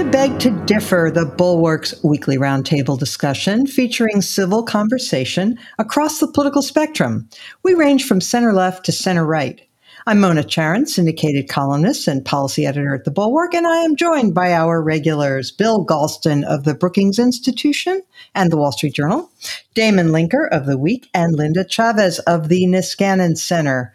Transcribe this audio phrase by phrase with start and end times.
[0.00, 6.62] to Beg to Differ, the Bulwark's weekly roundtable discussion featuring civil conversation across the political
[6.62, 7.28] spectrum.
[7.64, 9.60] We range from center left to center right.
[10.06, 14.34] I'm Mona Charen, syndicated columnist and policy editor at The Bulwark, and I am joined
[14.34, 18.02] by our regulars, Bill Galston of the Brookings Institution
[18.34, 19.30] and The Wall Street Journal,
[19.74, 23.94] Damon Linker of The Week, and Linda Chavez of the Niskanen Center.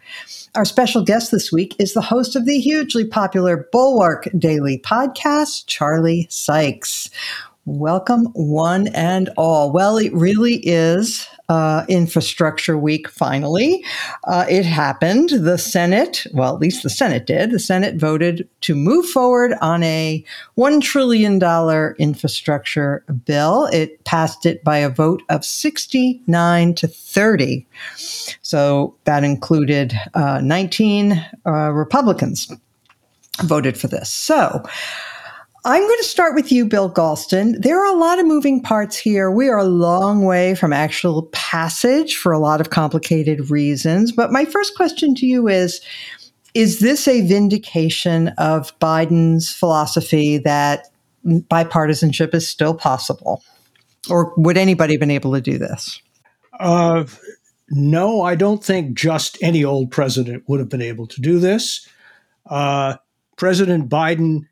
[0.54, 5.66] Our special guest this week is the host of the hugely popular Bulwark Daily podcast,
[5.66, 7.10] Charlie Sykes.
[7.64, 9.72] Welcome, one and all.
[9.72, 13.84] Well, it really is uh, infrastructure week finally.
[14.24, 15.30] Uh, it happened.
[15.30, 19.82] The Senate, well, at least the Senate did, the Senate voted to move forward on
[19.82, 20.24] a
[20.58, 21.40] $1 trillion
[21.98, 23.66] infrastructure bill.
[23.72, 27.66] It passed it by a vote of 69 to 30.
[28.42, 32.52] So that included uh, 19 uh, Republicans
[33.42, 34.10] voted for this.
[34.10, 34.64] So,
[35.66, 37.60] I'm going to start with you, Bill Galston.
[37.60, 39.32] There are a lot of moving parts here.
[39.32, 44.12] We are a long way from actual passage for a lot of complicated reasons.
[44.12, 45.80] But my first question to you is
[46.54, 50.86] Is this a vindication of Biden's philosophy that
[51.26, 53.42] bipartisanship is still possible?
[54.08, 56.00] Or would anybody have been able to do this?
[56.60, 57.06] Uh,
[57.70, 61.88] no, I don't think just any old president would have been able to do this.
[62.48, 62.98] Uh,
[63.36, 64.42] president Biden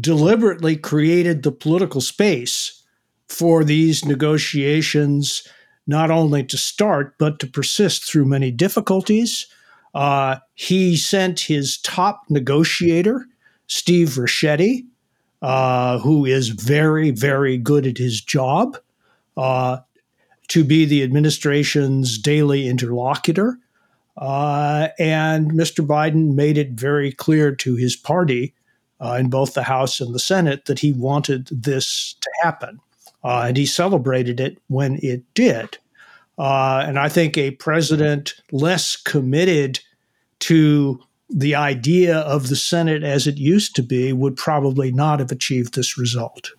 [0.00, 2.82] deliberately created the political space
[3.28, 5.46] for these negotiations
[5.86, 9.46] not only to start, but to persist through many difficulties.
[9.94, 13.26] Uh, he sent his top negotiator,
[13.66, 14.86] Steve Ricchetti,
[15.40, 18.76] uh, who is very, very good at his job,
[19.38, 19.78] uh,
[20.48, 23.58] to be the administration's daily interlocutor.
[24.18, 25.86] Uh, and Mr.
[25.86, 28.52] Biden made it very clear to his party
[29.00, 32.80] uh, in both the House and the Senate that he wanted this to happen.
[33.24, 35.78] Uh, and he celebrated it when it did.
[36.38, 39.80] Uh, and I think a president less committed
[40.40, 45.32] to the idea of the Senate as it used to be would probably not have
[45.32, 46.50] achieved this result.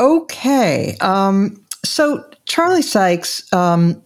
[0.00, 0.96] Okay.
[1.00, 4.02] Um, so, Charlie Sykes, um,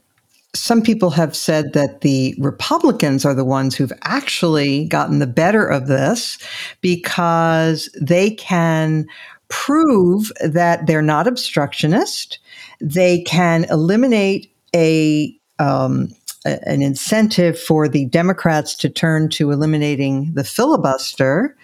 [0.54, 5.64] some people have said that the Republicans are the ones who've actually gotten the better
[5.66, 6.38] of this
[6.80, 9.06] because they can
[9.48, 12.38] prove that they're not obstructionist.
[12.80, 16.08] They can eliminate a um,
[16.44, 21.54] an incentive for the Democrats to turn to eliminating the filibuster.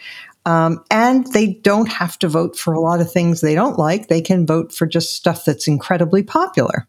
[0.45, 4.09] Um, and they don't have to vote for a lot of things they don't like.
[4.09, 6.87] They can vote for just stuff that's incredibly popular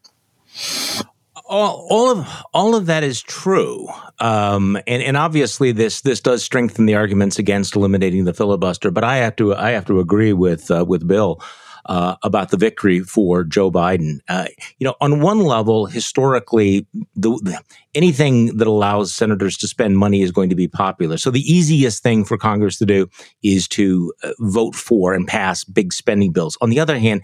[1.48, 3.88] all, all of all of that is true,
[4.20, 8.92] um, and and obviously this this does strengthen the arguments against eliminating the filibuster.
[8.92, 11.42] But I have to I have to agree with uh, with Bill.
[11.86, 14.20] Uh, about the victory for Joe Biden.
[14.28, 14.48] Uh,
[14.78, 17.62] you know, on one level, historically, the, the,
[17.96, 21.18] anything that allows senators to spend money is going to be popular.
[21.18, 23.08] So the easiest thing for Congress to do
[23.42, 26.58] is to uh, vote for and pass big spending bills.
[26.60, 27.22] On the other hand,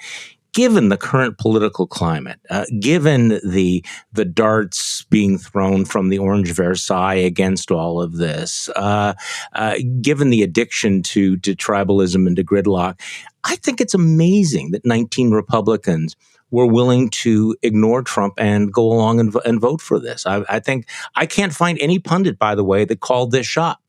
[0.53, 3.83] given the current political climate, uh, given the
[4.13, 9.13] the darts being thrown from the Orange Versailles against all of this, uh,
[9.53, 12.99] uh, given the addiction to to tribalism and to gridlock,
[13.43, 16.15] I think it's amazing that 19 Republicans
[16.51, 20.27] were willing to ignore Trump and go along and, and vote for this.
[20.27, 23.79] I, I think I can't find any pundit, by the way, that called this shot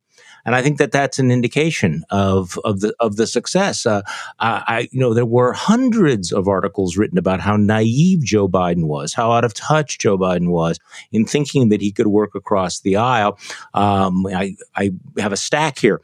[0.44, 3.87] and I think that that's an indication of of the of the success.
[3.87, 4.03] Uh,
[4.38, 9.15] I, you know, there were hundreds of articles written about how naive Joe Biden was,
[9.15, 10.78] how out of touch Joe Biden was
[11.12, 13.38] in thinking that he could work across the aisle.
[13.72, 16.00] Um, I I have a stack here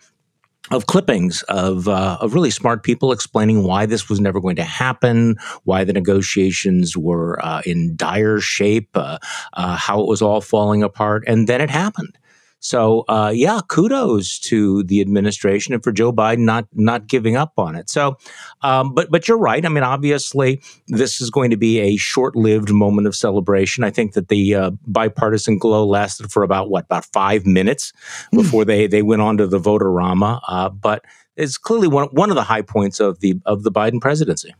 [0.70, 4.64] of clippings of uh, of really smart people explaining why this was never going to
[4.64, 9.18] happen, why the negotiations were uh, in dire shape, uh,
[9.54, 12.16] uh how it was all falling apart, and then it happened.
[12.60, 17.54] So uh, yeah, kudos to the administration and for Joe Biden not not giving up
[17.56, 17.90] on it.
[17.90, 18.16] So,
[18.62, 19.64] um, but but you're right.
[19.64, 23.82] I mean, obviously, this is going to be a short-lived moment of celebration.
[23.82, 27.92] I think that the uh, bipartisan glow lasted for about what about five minutes
[28.30, 28.38] hmm.
[28.38, 30.40] before they they went on to the voterama.
[30.46, 31.04] Uh, but
[31.36, 34.54] it's clearly one one of the high points of the of the Biden presidency.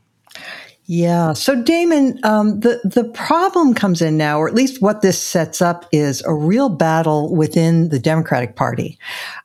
[0.87, 1.35] Yeah.
[1.35, 5.63] So, Damon, um, the the problem comes in now, or at least what this sets
[5.63, 8.99] up is a real battle within the Democratic Party,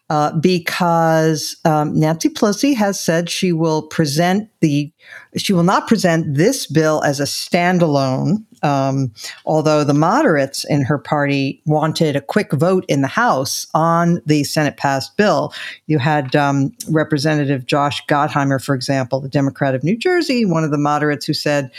[0.10, 4.92] uh, because um, Nancy Pelosi has said she will present the
[5.38, 9.12] she will not present this bill as a standalone Um,
[9.46, 14.44] although the moderates in her party wanted a quick vote in the House on the
[14.44, 15.54] Senate passed bill,
[15.86, 20.72] you had um, Representative Josh Gottheimer, for example, the Democrat of New Jersey, one of
[20.72, 21.70] the moderates who said,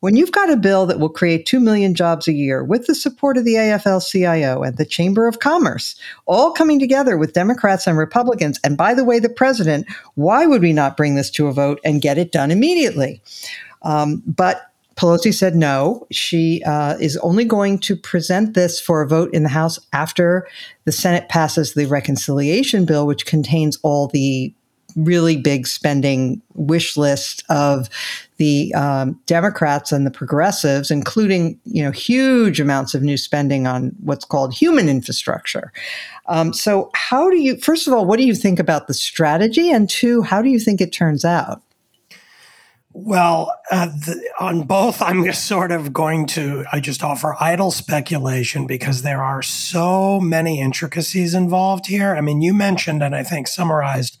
[0.00, 2.94] when you've got a bill that will create 2 million jobs a year with the
[2.94, 7.86] support of the AFL CIO and the Chamber of Commerce, all coming together with Democrats
[7.86, 11.46] and Republicans, and by the way, the president, why would we not bring this to
[11.46, 13.22] a vote and get it done immediately?
[13.82, 16.06] Um, but Pelosi said no.
[16.10, 20.48] She uh, is only going to present this for a vote in the House after
[20.84, 24.54] the Senate passes the reconciliation bill, which contains all the
[24.96, 27.90] really big spending wish list of
[28.38, 33.94] the um, Democrats and the progressives, including you know huge amounts of new spending on
[34.00, 35.72] what's called human infrastructure.
[36.26, 37.58] Um, so, how do you?
[37.58, 39.70] First of all, what do you think about the strategy?
[39.70, 41.62] And two, how do you think it turns out?
[42.98, 48.66] Well, uh, the, on both, I'm sort of going to, I just offer idle speculation
[48.66, 52.16] because there are so many intricacies involved here.
[52.16, 54.16] I mean, you mentioned, and I think summarized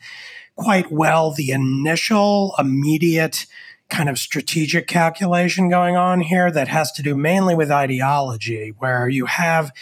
[0.56, 3.46] quite well the initial, immediate
[3.88, 9.08] kind of strategic calculation going on here that has to do mainly with ideology, where
[9.08, 9.72] you have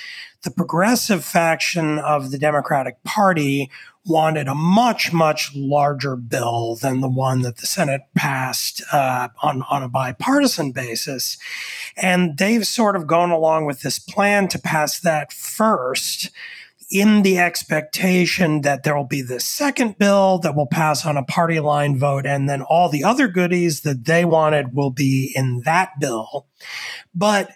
[0.45, 3.69] the progressive faction of the Democratic Party
[4.07, 9.63] wanted a much, much larger bill than the one that the Senate passed uh, on,
[9.71, 11.39] on a bipartisan basis.
[11.97, 16.31] And they've sort of gone along with this plan to pass that first
[16.91, 21.25] in the expectation that there will be this second bill that will pass on a
[21.25, 25.63] party line vote, and then all the other goodies that they wanted will be in
[25.65, 26.47] that bill.
[27.15, 27.51] But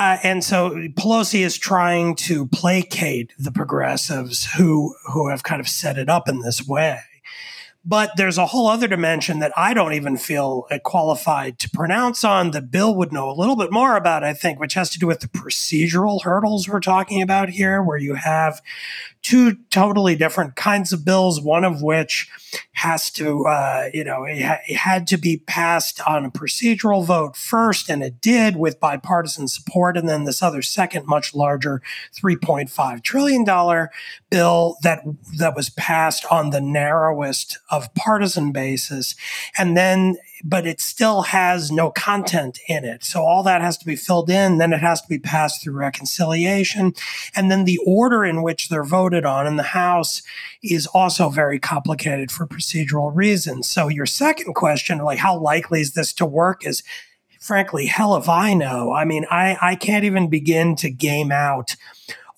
[0.00, 5.68] uh, and so Pelosi is trying to placate the progressives who who have kind of
[5.68, 7.00] set it up in this way.
[7.84, 12.50] But there's a whole other dimension that I don't even feel qualified to pronounce on
[12.50, 15.06] that Bill would know a little bit more about, I think, which has to do
[15.06, 18.60] with the procedural hurdles we're talking about here, where you have
[19.22, 22.30] two totally different kinds of bills, one of which
[22.72, 27.04] has to, uh, you know, it, ha- it, had to be passed on a procedural
[27.04, 29.96] vote first, and it did with bipartisan support.
[29.96, 31.82] And then this other second, much larger
[32.14, 33.44] $3.5 trillion
[34.30, 35.02] bill that,
[35.36, 39.14] that was passed on the narrowest of partisan basis.
[39.58, 43.04] And then but it still has no content in it.
[43.04, 44.58] So all that has to be filled in.
[44.58, 46.94] Then it has to be passed through reconciliation.
[47.34, 50.22] And then the order in which they're voted on in the House
[50.62, 53.68] is also very complicated for procedural reasons.
[53.68, 56.82] So your second question, like how likely is this to work is
[57.40, 58.92] frankly, hell if I know.
[58.92, 61.74] I mean, I, I can't even begin to game out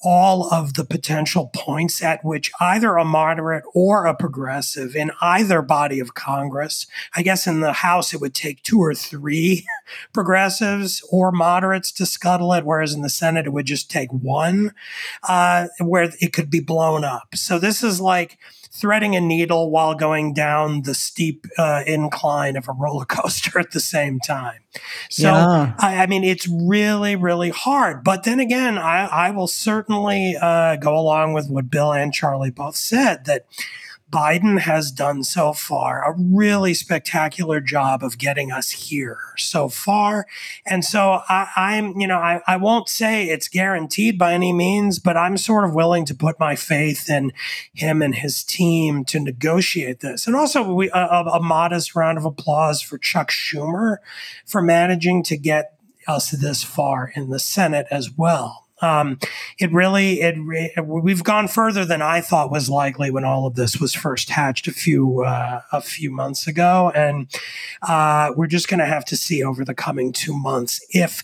[0.02, 5.62] all of the potential points at which either a moderate or a progressive in either
[5.62, 9.66] body of Congress, I guess in the House it would take two or three
[10.12, 14.72] progressives or moderates to scuttle it, whereas in the Senate it would just take one,
[15.28, 17.34] uh, where it could be blown up.
[17.34, 18.38] So this is like,
[18.72, 23.72] threading a needle while going down the steep uh, incline of a roller coaster at
[23.72, 24.60] the same time.
[25.10, 25.74] So, yeah.
[25.78, 28.02] I, I, mean, it's really, really hard.
[28.02, 32.50] But then again, I, I will certainly uh, go along with what Bill and Charlie
[32.50, 33.44] both said that
[34.12, 40.26] Biden has done so far a really spectacular job of getting us here so far.
[40.66, 44.98] And so I, am you know, I, I won't say it's guaranteed by any means,
[44.98, 47.32] but I'm sort of willing to put my faith in
[47.72, 50.26] him and his team to negotiate this.
[50.26, 53.96] And also, we, a, a modest round of applause for Chuck Schumer
[54.44, 58.61] for managing to get us this far in the Senate as well.
[58.82, 59.18] Um,
[59.58, 60.36] it really, it
[60.84, 64.66] we've gone further than I thought was likely when all of this was first hatched
[64.66, 67.32] a few uh, a few months ago, and
[67.82, 71.22] uh, we're just going to have to see over the coming two months if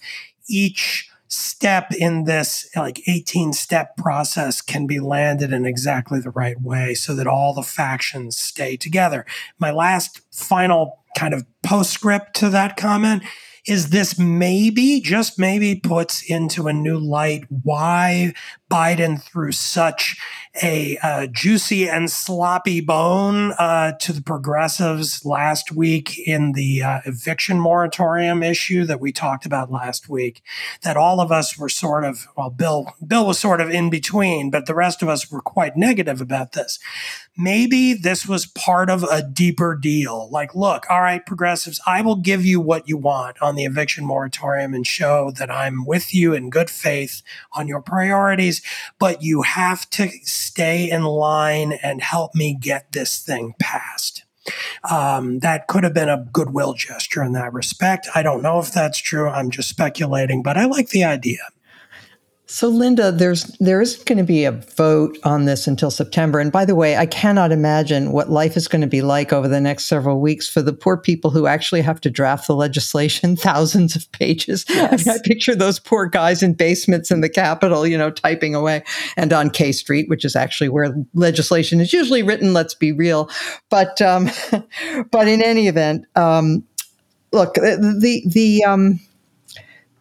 [0.48, 6.60] each step in this like 18 step process can be landed in exactly the right
[6.62, 9.26] way so that all the factions stay together.
[9.58, 13.22] My last final kind of postscript to that comment
[13.68, 18.32] is this maybe, just maybe, puts into a new light why
[18.70, 20.16] Biden threw such
[20.62, 27.00] a uh, juicy and sloppy bone uh, to the progressives last week in the uh,
[27.06, 30.42] eviction moratorium issue that we talked about last week.
[30.82, 34.50] That all of us were sort of, well, Bill, Bill was sort of in between,
[34.50, 36.78] but the rest of us were quite negative about this.
[37.37, 40.28] Maybe this was part of a deeper deal.
[40.30, 44.04] Like, look, all right, progressives, I will give you what you want on the eviction
[44.04, 47.22] moratorium and show that I'm with you in good faith
[47.52, 48.57] on your priorities,
[48.98, 54.24] but you have to stay in line and help me get this thing passed.
[54.90, 58.08] Um, that could have been a goodwill gesture in that respect.
[58.14, 59.28] I don't know if that's true.
[59.28, 61.40] I'm just speculating, but I like the idea.
[62.50, 66.40] So, Linda, there's there isn't going to be a vote on this until September.
[66.40, 69.47] And by the way, I cannot imagine what life is going to be like over
[69.47, 73.37] the next several weeks for the poor people who actually have to draft the legislation,
[73.37, 74.64] thousands of pages.
[74.67, 75.07] Yes.
[75.07, 78.55] I, mean, I picture those poor guys in basements in the Capitol, you know, typing
[78.55, 78.83] away,
[79.19, 82.55] and on K Street, which is actually where legislation is usually written.
[82.55, 83.28] Let's be real,
[83.69, 84.31] but um,
[85.11, 86.64] but in any event, um,
[87.31, 89.00] look the the um,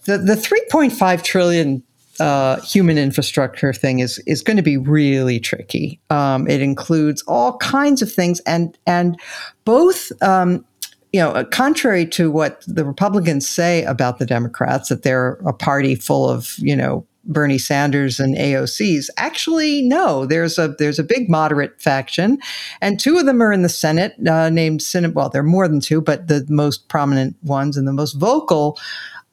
[0.05, 1.83] the the 3.5 trillion
[2.19, 5.99] uh, human infrastructure thing is is going to be really tricky.
[6.09, 9.19] Um, it includes all kinds of things, and and
[9.65, 10.11] both.
[10.21, 10.65] Um,
[11.13, 15.95] you know, contrary to what the Republicans say about the Democrats, that they're a party
[15.95, 19.09] full of, you know, Bernie Sanders and AOCs.
[19.17, 20.25] Actually, no.
[20.25, 22.39] There's a there's a big moderate faction,
[22.81, 25.13] and two of them are in the Senate, uh, named Senate.
[25.13, 28.77] Well, there are more than two, but the most prominent ones and the most vocal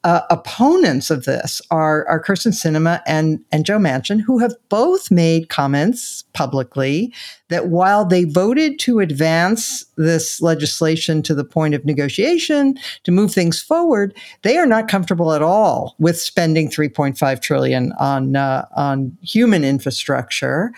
[0.05, 5.09] uh, opponents of this are, are Kyrsten Sinema and, and Joe Manchin, who have both
[5.09, 7.11] made comments publicly
[7.49, 13.33] that while they voted to advance this legislation to the point of negotiation to move
[13.33, 19.17] things forward, they are not comfortable at all with spending 3.5 trillion on uh, on
[19.23, 20.71] human infrastructure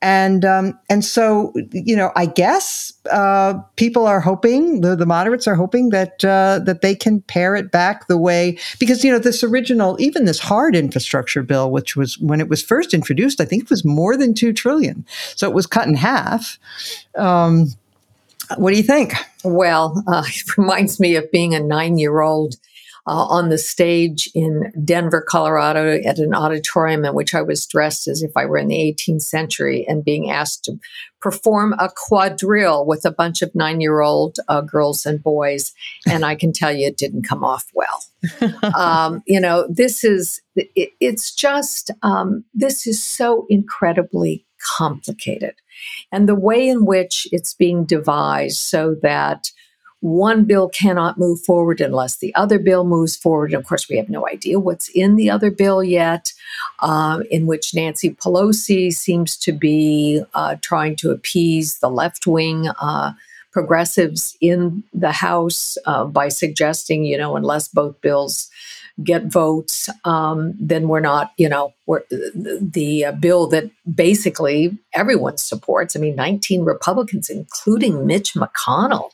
[0.00, 5.46] and um, and so you know, I guess uh, people are hoping the, the moderates
[5.46, 9.18] are hoping that uh, that they can pare it back the way because you know
[9.18, 13.44] this original even this hard infrastructure bill, which was when it was first introduced, I
[13.44, 16.58] think it was more than two trillion, so it was cut in half.
[17.16, 17.68] Um,
[18.56, 19.14] what do you think?
[19.44, 22.54] Well, uh, it reminds me of being a nine year old
[23.08, 28.06] uh, on the stage in Denver, Colorado, at an auditorium in which I was dressed
[28.06, 30.78] as if I were in the 18th century and being asked to
[31.22, 35.72] perform a quadrille with a bunch of nine year old uh, girls and boys.
[36.06, 38.04] And I can tell you it didn't come off well.
[38.76, 44.44] um, you know, this is, it, it's just, um, this is so incredibly
[44.76, 45.54] complicated.
[46.12, 49.50] And the way in which it's being devised so that
[50.00, 53.52] one bill cannot move forward unless the other bill moves forward.
[53.52, 56.32] And of course, we have no idea what's in the other bill yet,
[56.80, 62.68] uh, in which Nancy Pelosi seems to be uh, trying to appease the left wing.
[62.80, 63.12] Uh,
[63.50, 68.50] progressives in the House uh, by suggesting, you know, unless both bills
[69.02, 75.38] get votes, um, then we're not, you know, the, the uh, bill that basically everyone
[75.38, 75.96] supports.
[75.96, 79.10] I mean, 19 Republicans, including Mitch McConnell,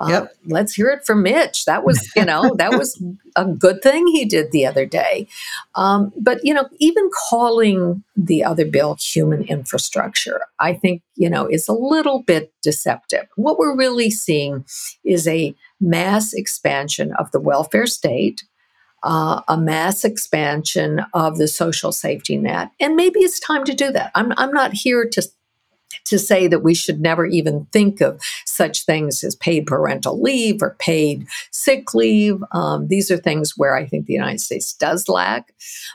[0.00, 0.36] uh, yep.
[0.46, 1.64] Let's hear it from Mitch.
[1.64, 3.02] That was, you know, that was
[3.34, 5.26] a good thing he did the other day.
[5.74, 11.46] Um, but, you know, even calling the other bill human infrastructure, I think, you know,
[11.46, 13.26] is a little bit deceptive.
[13.36, 14.64] What we're really seeing
[15.04, 18.44] is a mass expansion of the welfare state.
[19.04, 22.72] Uh, a mass expansion of the social safety net.
[22.80, 24.10] And maybe it's time to do that.
[24.16, 25.22] I'm, I'm not here to
[26.04, 30.62] to say that we should never even think of such things as paid parental leave
[30.62, 32.42] or paid sick leave.
[32.52, 35.44] Um, these are things where I think the United States does lag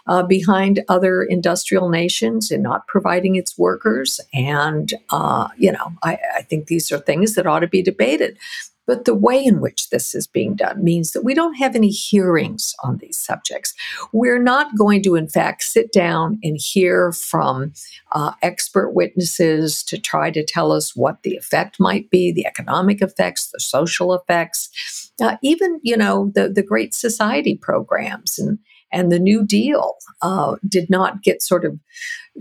[0.08, 4.20] uh, behind other industrial nations in not providing its workers.
[4.34, 8.38] And, uh, you know, I, I think these are things that ought to be debated.
[8.86, 11.90] But the way in which this is being done means that we don't have any
[11.90, 13.74] hearings on these subjects.
[14.12, 17.74] We're not going to, in fact, sit down and hear from
[18.12, 23.02] uh, expert witnesses to try to tell us what the effect might be, the economic
[23.02, 28.60] effects, the social effects, uh, even, you know, the, the Great Society programs and,
[28.92, 31.80] and the New Deal uh, did not get sort of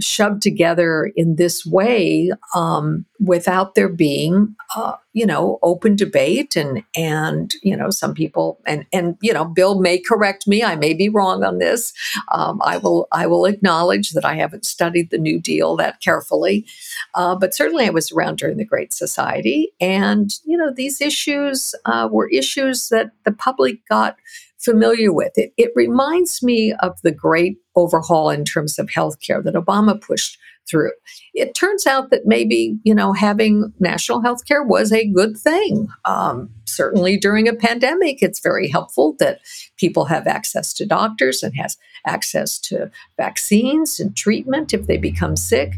[0.00, 6.82] shoved together in this way um, without there being, uh, you know, open debate and
[6.96, 10.62] and you know some people and and you know Bill may correct me.
[10.62, 11.92] I may be wrong on this.
[12.32, 16.66] Um, I will I will acknowledge that I haven't studied the New Deal that carefully,
[17.14, 21.74] uh, but certainly I was around during the Great Society, and you know these issues
[21.84, 24.16] uh, were issues that the public got
[24.62, 25.32] familiar with.
[25.36, 30.38] It, it reminds me of the great overhaul in terms of healthcare that Obama pushed
[30.68, 30.92] through.
[31.34, 35.88] It turns out that maybe, you know, having national health care was a good thing.
[36.04, 39.40] Um, certainly during a pandemic, it's very helpful that
[39.76, 41.76] people have access to doctors and has
[42.06, 45.74] access to vaccines and treatment if they become sick.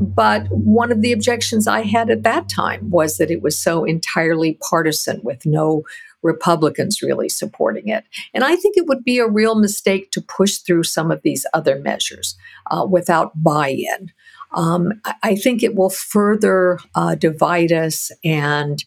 [0.00, 3.84] But one of the objections I had at that time was that it was so
[3.84, 5.84] entirely partisan with no
[6.26, 8.04] Republicans really supporting it.
[8.34, 11.46] And I think it would be a real mistake to push through some of these
[11.54, 12.36] other measures
[12.70, 14.12] uh, without buy in.
[14.52, 18.82] Um, I think it will further uh, divide us and,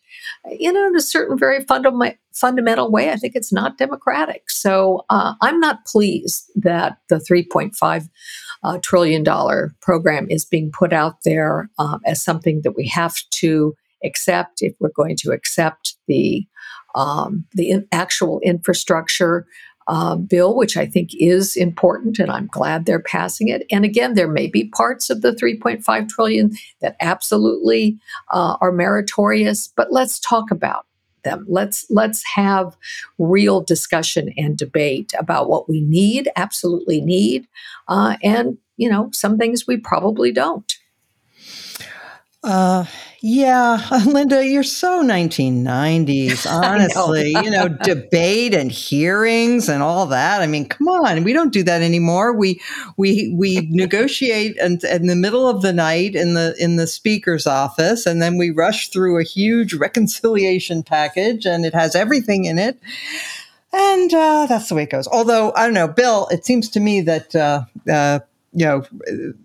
[0.57, 4.49] you know, in a certain very fundamental fundamental way, I think it's not democratic.
[4.49, 8.09] So uh, I'm not pleased that the 3.5
[8.63, 13.15] uh, trillion dollar program is being put out there um, as something that we have
[13.31, 16.45] to accept if we're going to accept the
[16.95, 19.45] um, the actual infrastructure
[19.89, 23.65] uh, bill, which I think is important, and I'm glad they're passing it.
[23.71, 27.99] And again, there may be parts of the 3.5 trillion that absolutely
[28.31, 30.85] uh, are meritorious, but let's talk about
[31.23, 31.45] them.
[31.49, 32.77] Let's let's have
[33.17, 37.47] real discussion and debate about what we need, absolutely need,
[37.87, 40.78] uh, and you know some things we probably don't.
[42.41, 42.85] Uh,
[43.21, 47.33] yeah, Linda, you're so 1990s, honestly.
[47.33, 47.41] know.
[47.41, 50.41] you know, debate and hearings and all that.
[50.41, 52.31] I mean, come on, we don't do that anymore.
[52.33, 52.61] We
[52.95, 57.45] we we negotiate in, in the middle of the night in the in the speaker's
[57.45, 62.57] office, and then we rush through a huge reconciliation package, and it has everything in
[62.57, 62.79] it.
[63.73, 65.07] And uh, that's the way it goes.
[65.09, 66.27] Although I don't know, Bill.
[66.31, 68.19] It seems to me that uh, uh,
[68.53, 68.83] you know,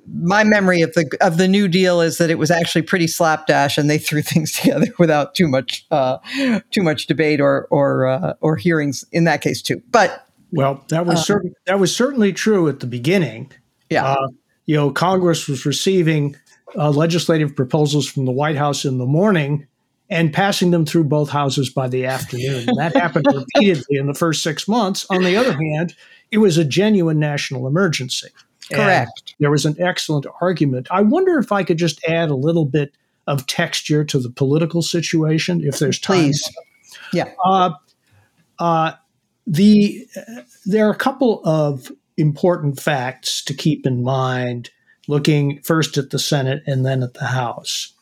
[0.06, 3.76] my memory of the of the New Deal is that it was actually pretty slapdash,
[3.76, 6.18] and they threw things together without too much uh,
[6.70, 9.82] too much debate or or uh, or hearings in that case too.
[9.90, 13.52] But well, that was uh, certain, that was certainly true at the beginning.
[13.90, 14.28] Yeah, uh,
[14.66, 16.36] you know, Congress was receiving
[16.76, 19.66] uh, legislative proposals from the White House in the morning
[20.10, 22.68] and passing them through both houses by the afternoon.
[22.68, 25.06] And that happened repeatedly in the first six months.
[25.10, 25.94] On the other hand,
[26.30, 28.28] it was a genuine national emergency.
[28.72, 29.34] Correct.
[29.40, 30.88] there was an excellent argument.
[30.90, 32.94] I wonder if I could just add a little bit
[33.26, 36.16] of texture to the political situation, if there's time.
[36.16, 36.56] Please.
[37.12, 37.30] Yeah.
[37.44, 37.70] Uh,
[38.58, 38.92] uh,
[39.46, 44.70] the uh, there are a couple of important facts to keep in mind,
[45.08, 47.92] looking first at the Senate and then at the House.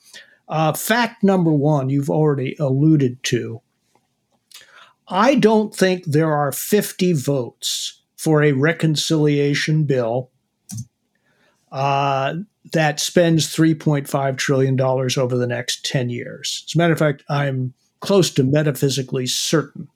[0.48, 3.60] Uh, fact number one, you've already alluded to.
[5.08, 10.30] I don't think there are 50 votes for a reconciliation bill
[11.72, 12.34] uh,
[12.72, 16.64] that spends $3.5 trillion over the next 10 years.
[16.68, 19.88] As a matter of fact, I'm close to metaphysically certain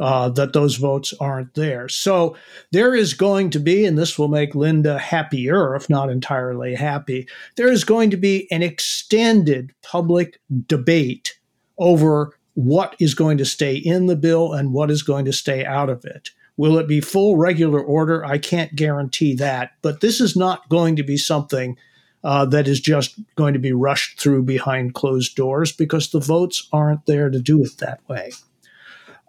[0.00, 1.88] uh, that those votes aren't there.
[1.88, 2.36] So
[2.72, 7.28] there is going to be, and this will make Linda happier, if not entirely happy,
[7.56, 11.38] there is going to be an extended public debate
[11.78, 15.64] over what is going to stay in the bill and what is going to stay
[15.64, 16.30] out of it.
[16.60, 18.22] Will it be full regular order?
[18.22, 19.70] I can't guarantee that.
[19.80, 21.78] But this is not going to be something
[22.22, 26.68] uh, that is just going to be rushed through behind closed doors because the votes
[26.70, 28.32] aren't there to do it that way.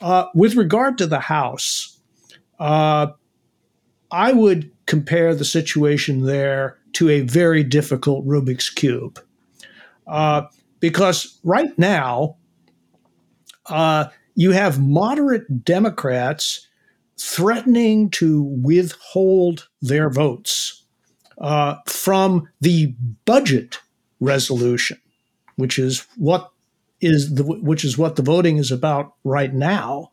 [0.02, 1.98] Uh, with regard to the House,
[2.60, 3.08] uh,
[4.12, 9.22] I would compare the situation there to a very difficult Rubik's Cube.
[10.06, 10.48] Uh,
[10.82, 12.36] because right now,
[13.68, 16.68] uh, you have moderate Democrats
[17.22, 20.84] threatening to withhold their votes
[21.38, 23.80] uh, from the budget
[24.20, 24.98] resolution,
[25.56, 26.52] which is what
[27.00, 30.12] is the which is what the voting is about right now,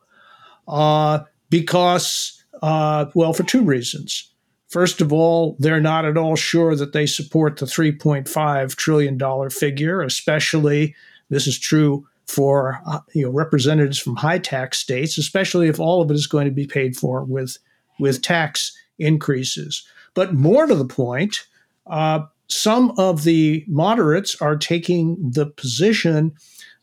[0.67, 4.33] uh, because uh, well, for two reasons.
[4.69, 9.49] First of all, they're not at all sure that they support the 3.5 trillion dollar
[9.49, 10.95] figure, especially
[11.31, 16.01] this is true for uh, you know representatives from high tax states, especially if all
[16.01, 17.59] of it is going to be paid for with
[17.99, 19.85] with tax increases.
[20.15, 21.47] But more to the point,
[21.87, 26.33] uh, some of the moderates are taking the position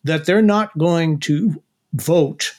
[0.03, 1.61] that they're not going to
[1.93, 2.53] vote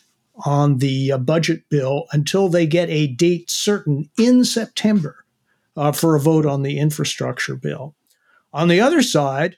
[0.45, 5.25] on the uh, budget bill until they get a date certain in September
[5.77, 7.95] uh, for a vote on the infrastructure bill.
[8.53, 9.57] On the other side,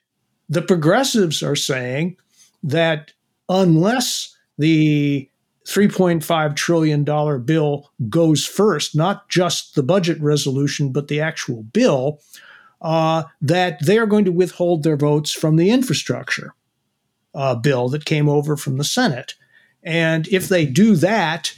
[0.48, 2.16] the progressives are saying
[2.62, 3.12] that
[3.48, 5.28] unless the
[5.66, 7.04] $3.5 trillion
[7.44, 12.20] bill goes first, not just the budget resolution, but the actual bill,
[12.80, 16.54] uh, that they are going to withhold their votes from the infrastructure
[17.34, 19.34] uh, bill that came over from the Senate.
[19.82, 21.52] And if they do that,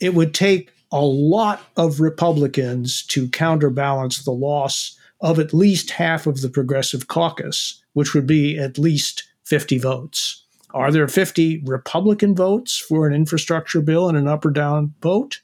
[0.00, 6.26] it would take a lot of Republicans to counterbalance the loss of at least half
[6.26, 10.45] of the Progressive Caucus, which would be at least 50 votes.
[10.76, 15.40] Are there 50 Republican votes for an infrastructure bill and an up or down vote?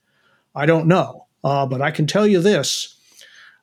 [0.55, 1.27] I don't know.
[1.43, 2.95] Uh, but I can tell you this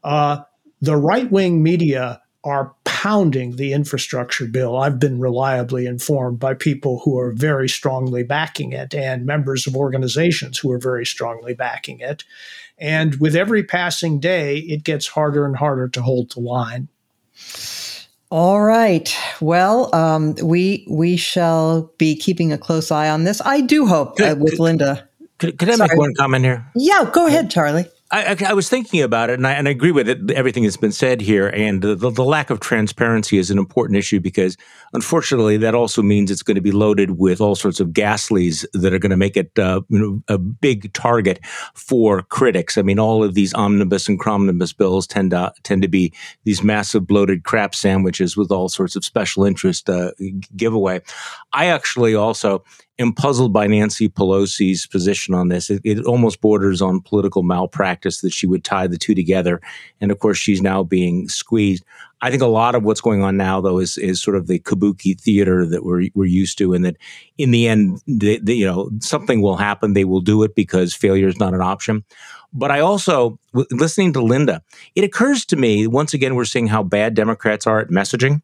[0.04, 0.40] uh,
[0.82, 4.78] the right wing media are pounding the infrastructure bill.
[4.78, 9.76] I've been reliably informed by people who are very strongly backing it and members of
[9.76, 12.24] organizations who are very strongly backing it.
[12.80, 16.88] And with every passing day, it gets harder and harder to hold the line.
[18.32, 19.16] All right.
[19.42, 23.42] Well, um, we we shall be keeping a close eye on this.
[23.44, 25.10] I do hope uh, with Linda.
[25.40, 25.90] Could, could I Sorry.
[25.90, 26.66] make one comment here?
[26.76, 27.86] Yeah, go ahead, Charlie.
[28.12, 30.78] I, I, was thinking about it, and I, and I agree with it, everything that's
[30.78, 31.48] been said here.
[31.50, 34.58] And the, the, lack of transparency is an important issue because,
[34.94, 38.94] unfortunately, that also means it's going to be loaded with all sorts of ghastlies that
[38.94, 41.40] are going to make it uh, you know, a big target
[41.76, 42.80] for critics.
[42.80, 46.12] I mean, all of these omnibus and cromnibus bills tend to tend to be
[46.46, 50.12] these massive bloated crap sandwiches with all sorts of special interest uh,
[50.56, 51.02] giveaway.
[51.54, 52.64] I actually also
[53.00, 55.70] am puzzled by Nancy Pelosi's position on this.
[55.70, 59.62] It, it, almost borders on political malpractice that she would tie the two together.
[60.02, 61.84] And of course, she's now being squeezed.
[62.22, 64.60] I think a lot of what's going on now, though, is is sort of the
[64.60, 66.98] kabuki theater that we're we're used to, and that
[67.38, 69.94] in the end, the, the, you know, something will happen.
[69.94, 72.04] They will do it because failure is not an option.
[72.52, 74.62] But I also, listening to Linda,
[74.96, 78.42] it occurs to me once again we're seeing how bad Democrats are at messaging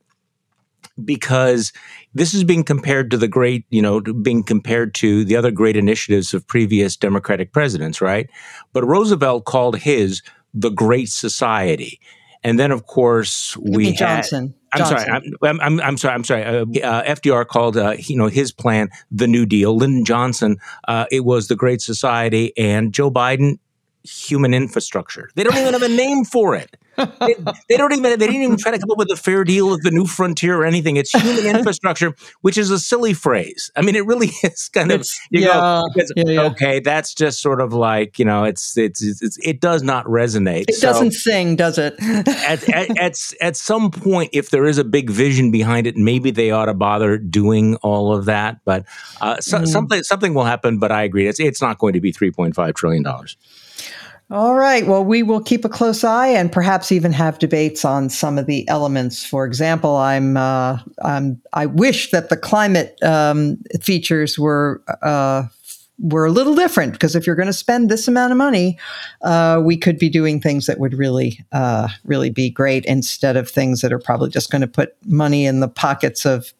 [1.03, 1.73] because
[2.13, 5.75] this is being compared to the great, you know, being compared to the other great
[5.75, 8.29] initiatives of previous Democratic presidents, right?
[8.73, 10.21] But Roosevelt called his
[10.53, 11.99] the Great Society.
[12.43, 14.53] And then, of course, we had, Johnson.
[14.71, 14.97] I'm Johnson.
[14.99, 15.33] sorry.
[15.41, 16.13] I'm, I'm, I'm, sorry.
[16.13, 16.43] I'm sorry.
[16.43, 19.75] Uh, uh, FDR called, uh, you know, his plan the New Deal.
[19.75, 23.57] Lyndon Johnson, uh, it was the Great Society, and Joe Biden,
[24.05, 25.29] human infrastructure.
[25.35, 27.35] They don't even have a name for it they,
[27.69, 29.81] they, don't even they didn't even try to come up with a fair deal of
[29.81, 30.97] the new frontier or anything.
[30.97, 33.71] It's human infrastructure, which is a silly phrase.
[33.75, 36.79] I mean, it really is kind of yeah, go, yeah, yeah, okay.
[36.79, 40.65] That's just sort of like you know, it's it's, it's it does not resonate.
[40.69, 41.95] It so, doesn't sing, does it?
[42.01, 46.31] at, at, at at some point, if there is a big vision behind it, maybe
[46.31, 48.59] they ought to bother doing all of that.
[48.65, 48.85] But
[49.21, 49.67] uh, so, mm.
[49.67, 50.79] something something will happen.
[50.79, 53.37] But I agree, it's it's not going to be three point five trillion dollars.
[54.31, 54.87] All right.
[54.87, 58.47] Well, we will keep a close eye and perhaps even have debates on some of
[58.47, 59.23] the elements.
[59.23, 65.43] For example, I'm, uh, I'm I wish that the climate um, features were uh,
[65.99, 68.79] were a little different because if you're going to spend this amount of money,
[69.21, 73.49] uh, we could be doing things that would really uh, really be great instead of
[73.49, 76.51] things that are probably just going to put money in the pockets of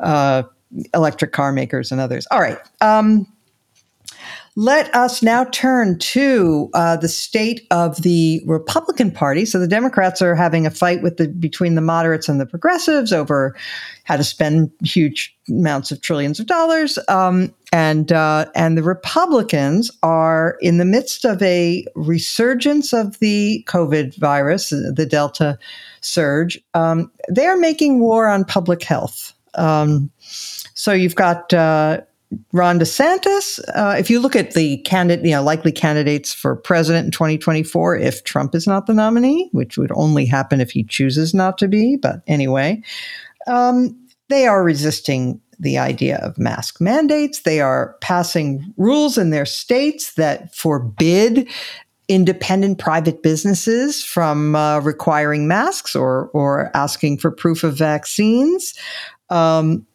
[0.00, 0.42] uh,
[0.92, 2.26] electric car makers and others.
[2.30, 2.58] All right.
[2.80, 3.26] Um,
[4.58, 9.44] let us now turn to uh, the state of the Republican Party.
[9.44, 13.12] So the Democrats are having a fight with the between the moderates and the progressives
[13.12, 13.54] over
[14.04, 19.90] how to spend huge amounts of trillions of dollars, um, and uh, and the Republicans
[20.02, 25.58] are in the midst of a resurgence of the COVID virus, the Delta
[26.00, 26.58] surge.
[26.72, 29.34] Um, they are making war on public health.
[29.54, 32.00] Um, so you've got uh,
[32.52, 37.06] Ron DeSantis, uh, if you look at the candidate, you know, likely candidates for president
[37.06, 41.34] in 2024, if Trump is not the nominee, which would only happen if he chooses
[41.34, 42.82] not to be, but anyway,
[43.46, 43.96] um,
[44.28, 47.40] they are resisting the idea of mask mandates.
[47.40, 51.48] They are passing rules in their states that forbid
[52.08, 58.74] independent private businesses from uh, requiring masks or or asking for proof of vaccines.
[59.30, 59.86] Um,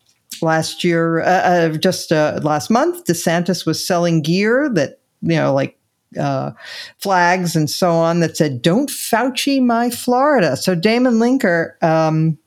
[0.42, 5.54] last year, uh, uh, just uh, last month, DeSantis was selling gear that, you know,
[5.54, 5.78] like
[6.20, 6.52] uh,
[6.98, 10.58] flags and so on that said, Don't Fauci my Florida.
[10.58, 12.38] So Damon Linker, um,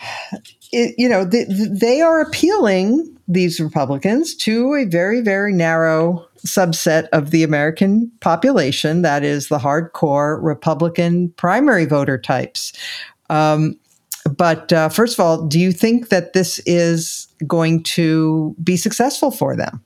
[0.72, 7.08] it, you know, they, they are appealing these Republicans to a very, very narrow subset
[7.12, 9.02] of the American population.
[9.02, 12.72] That is the hardcore Republican primary voter types.
[13.28, 13.78] Um,
[14.28, 19.30] but uh, first of all, do you think that this is going to be successful
[19.30, 19.82] for them?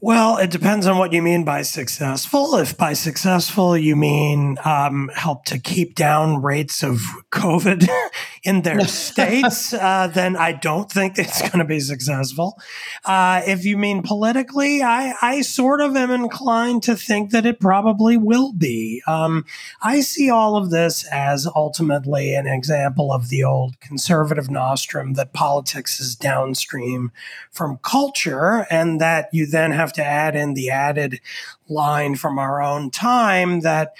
[0.00, 2.54] Well, it depends on what you mean by successful.
[2.56, 7.88] If by successful you mean um, help to keep down rates of COVID
[8.44, 12.60] in their states, uh, then I don't think it's going to be successful.
[13.04, 17.58] Uh, if you mean politically, I, I, sort of am inclined to think that it
[17.58, 19.02] probably will be.
[19.06, 19.44] Um,
[19.82, 25.32] I see all of this as ultimately an example of the old conservative nostrum that
[25.32, 27.10] politics is downstream
[27.50, 31.20] from culture and that you then have have to add in the added
[31.68, 33.94] line from our own time that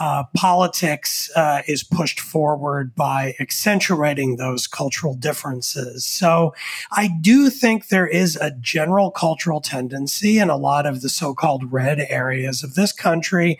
[0.00, 6.04] uh, politics uh, is pushed forward by accentuating those cultural differences.
[6.04, 6.52] So
[6.90, 11.72] I do think there is a general cultural tendency in a lot of the so-called
[11.72, 13.56] red areas of this country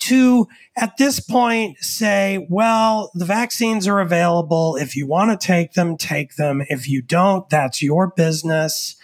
[0.00, 4.76] to at this point say, well, the vaccines are available.
[4.76, 6.62] If you want to take them, take them.
[6.68, 8.96] If you don't, that's your business.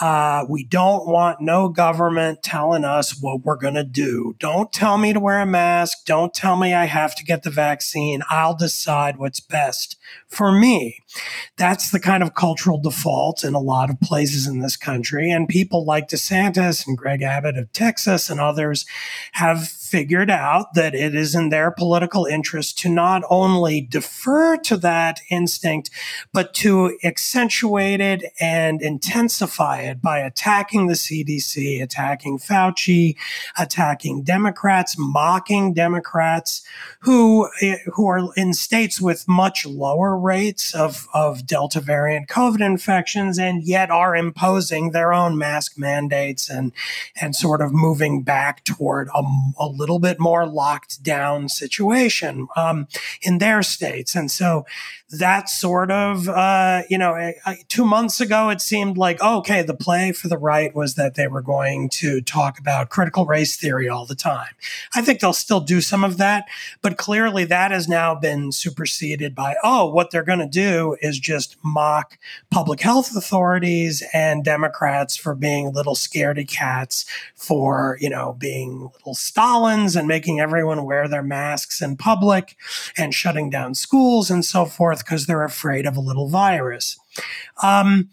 [0.00, 4.34] Uh, we don't want no government telling us what we're going to do.
[4.40, 6.04] Don't tell me to wear a mask.
[6.04, 8.22] Don't tell me I have to get the vaccine.
[8.28, 10.98] I'll decide what's best for me.
[11.56, 15.30] That's the kind of cultural default in a lot of places in this country.
[15.30, 18.84] And people like DeSantis and Greg Abbott of Texas and others
[19.32, 24.76] have figured out that it is in their political interest to not only defer to
[24.76, 25.88] that instinct,
[26.32, 33.14] but to accentuate it and intensify it by attacking the CDC, attacking Fauci,
[33.56, 36.66] attacking Democrats, mocking Democrats
[36.98, 42.66] who, eh, who are in states with much lower rates of, of Delta variant COVID
[42.66, 46.72] infections and yet are imposing their own mask mandates and,
[47.20, 49.22] and sort of moving back toward a,
[49.60, 52.88] a little bit more locked down situation um,
[53.20, 54.14] in their states.
[54.14, 54.64] And so
[55.18, 59.38] that sort of, uh, you know, I, I, two months ago, it seemed like, oh,
[59.38, 63.26] okay, the play for the right was that they were going to talk about critical
[63.26, 64.50] race theory all the time.
[64.94, 66.46] I think they'll still do some of that,
[66.82, 71.18] but clearly that has now been superseded by, oh, what they're going to do is
[71.18, 72.18] just mock
[72.50, 79.14] public health authorities and Democrats for being little scaredy cats, for, you know, being little
[79.14, 82.56] Stalins and making everyone wear their masks in public
[82.96, 86.98] and shutting down schools and so forth because they're afraid of a little virus.
[87.62, 88.10] Um,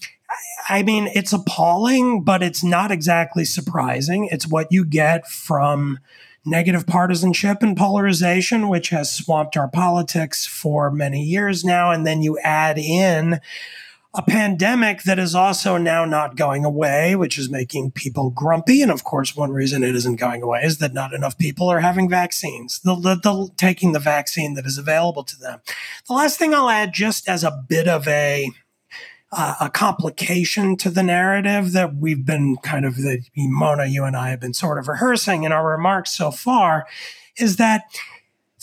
[0.69, 4.29] I mean, it's appalling, but it's not exactly surprising.
[4.31, 5.99] It's what you get from
[6.45, 11.91] negative partisanship and polarization, which has swamped our politics for many years now.
[11.91, 13.39] And then you add in
[14.13, 18.81] a pandemic that is also now not going away, which is making people grumpy.
[18.81, 21.79] And of course, one reason it isn't going away is that not enough people are
[21.79, 25.61] having vaccines, the, the, the, taking the vaccine that is available to them.
[26.07, 28.51] The last thing I'll add, just as a bit of a
[29.33, 34.15] uh, a complication to the narrative that we've been kind of the Mona, you and
[34.15, 36.85] I have been sort of rehearsing in our remarks so far,
[37.37, 37.83] is that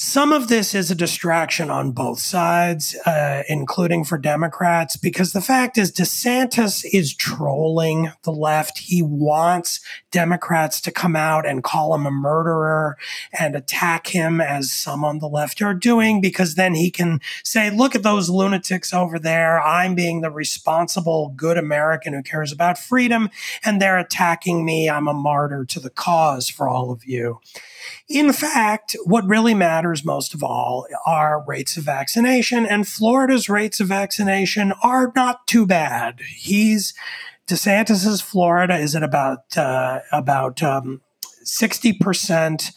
[0.01, 5.41] some of this is a distraction on both sides, uh, including for Democrats, because the
[5.41, 8.79] fact is DeSantis is trolling the left.
[8.79, 12.97] He wants Democrats to come out and call him a murderer
[13.39, 17.71] and attack him as some on the left are doing, because then he can say,
[17.71, 19.61] look at those lunatics over there.
[19.61, 23.31] I'm being the responsible, good American who cares about freedom,
[23.65, 24.89] and they're attacking me.
[24.89, 27.41] I'm a martyr to the cause for all of you.
[28.09, 33.81] In fact, what really matters most of all are rates of vaccination, and Florida's rates
[33.81, 36.21] of vaccination are not too bad.
[36.21, 36.95] He's
[37.49, 41.01] DeSantis's Florida is at about uh, about um,
[41.43, 42.71] sixty percent.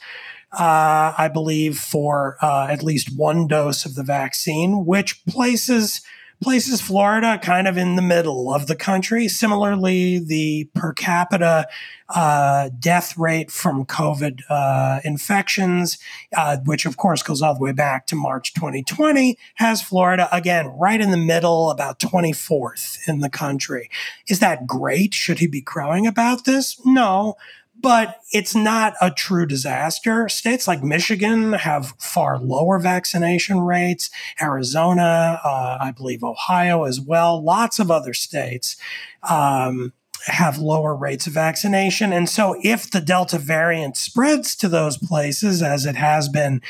[0.54, 6.02] Uh, I believe, for uh, at least one dose of the vaccine, which places
[6.42, 9.28] places Florida kind of in the middle of the country.
[9.28, 11.68] Similarly, the per capita
[12.10, 15.98] uh, death rate from COVID uh, infections,
[16.36, 20.68] uh, which of course goes all the way back to March 2020, has Florida again
[20.68, 23.90] right in the middle, about 24th in the country.
[24.28, 25.14] Is that great?
[25.14, 26.80] Should he be crowing about this?
[26.86, 27.36] No
[27.82, 30.30] but it's not a true disaster.
[30.30, 34.10] States like Michigan have far lower vaccination rates,
[34.42, 38.78] Arizona, uh, I believe Ohio as well, lots of other states.
[39.24, 39.94] Um,
[40.28, 42.14] have lower rates of vaccination.
[42.14, 46.62] And so if the Delta variant spreads to those places, as it has been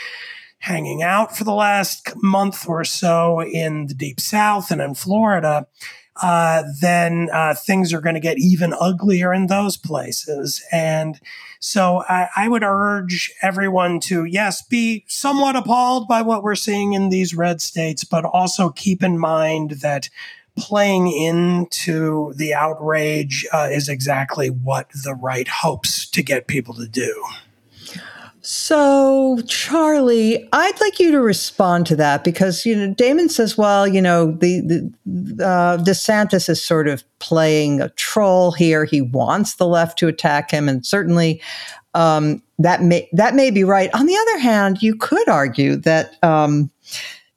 [0.59, 5.67] hanging out for the last month or so in the deep south and in Florida,
[6.21, 10.63] uh, then uh, things are going to get even uglier in those places.
[10.71, 11.19] And
[11.59, 16.93] so I, I, would urge everyone to, yes, be somewhat appalled by what we're seeing
[16.93, 20.09] in these red states, but also keep in mind that
[20.57, 26.87] playing into the outrage uh, is exactly what the right hopes to get people to
[26.87, 27.23] do.
[28.53, 33.87] So, Charlie, I'd like you to respond to that because you know Damon says, well,
[33.87, 34.59] you know, the,
[35.05, 38.83] the uh, DeSantis is sort of playing a troll here.
[38.83, 41.41] He wants the left to attack him, and certainly
[41.93, 43.89] um, that may that may be right.
[43.93, 46.69] On the other hand, you could argue that um,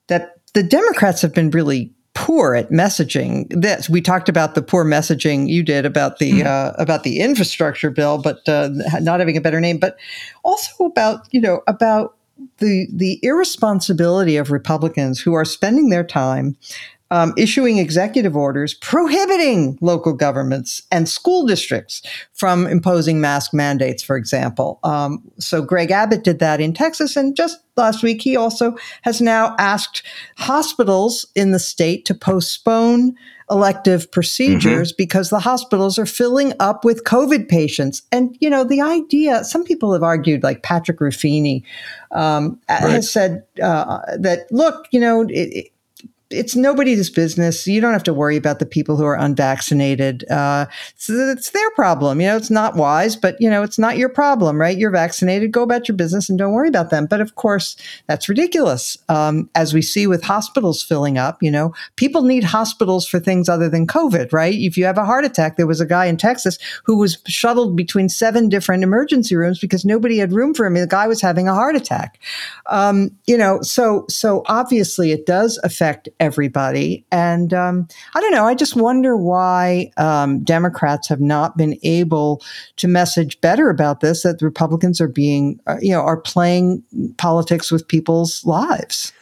[0.09, 3.89] that the Democrats have been really poor at messaging this.
[3.89, 7.91] We talked about the poor messaging you did about the mm uh, about the infrastructure
[7.91, 9.97] bill, but uh, not having a better name, but
[10.45, 12.17] also about you know about
[12.59, 16.57] the the irresponsibility of Republicans who are spending their time
[17.15, 24.17] um, issuing executive orders prohibiting local governments and school districts from imposing mask mandates, for
[24.17, 24.81] example.
[24.83, 29.21] Um, so Greg Abbott did that in Texas, and just last week he also has
[29.21, 30.03] now asked
[30.39, 33.15] hospitals in the state to postpone
[33.49, 34.97] elective procedures mm-hmm.
[34.99, 38.03] because the hospitals are filling up with COVID patients.
[38.11, 41.63] And, you know, the idea, some people have argued, like Patrick Ruffini
[42.11, 42.81] um, right.
[42.81, 45.71] has said uh, that, look, you know, it,
[46.35, 47.67] it's nobody's business.
[47.67, 50.29] You don't have to worry about the people who are unvaccinated.
[50.31, 52.21] Uh, it's, it's, their problem.
[52.21, 54.77] You know, it's not wise, but you know, it's not your problem, right?
[54.77, 55.53] You're vaccinated.
[55.53, 57.07] Go about your business and don't worry about them.
[57.07, 58.99] But of course, that's ridiculous.
[59.09, 63.49] Um, as we see with hospitals filling up, you know, people need hospitals for things
[63.49, 64.55] other than COVID, right?
[64.55, 67.77] If you have a heart attack, there was a guy in Texas who was shuttled
[67.77, 70.75] between seven different emergency rooms because nobody had room for him.
[70.75, 72.21] The guy was having a heart attack.
[72.67, 77.05] Um, you know, so so obviously it does affect everybody.
[77.13, 78.45] And um, I don't know.
[78.45, 82.43] I just wonder why um, Democrats have not been able
[82.77, 84.23] to message better about this.
[84.23, 86.83] That the Republicans are being, uh, you know, are playing
[87.19, 89.13] politics with people's lives.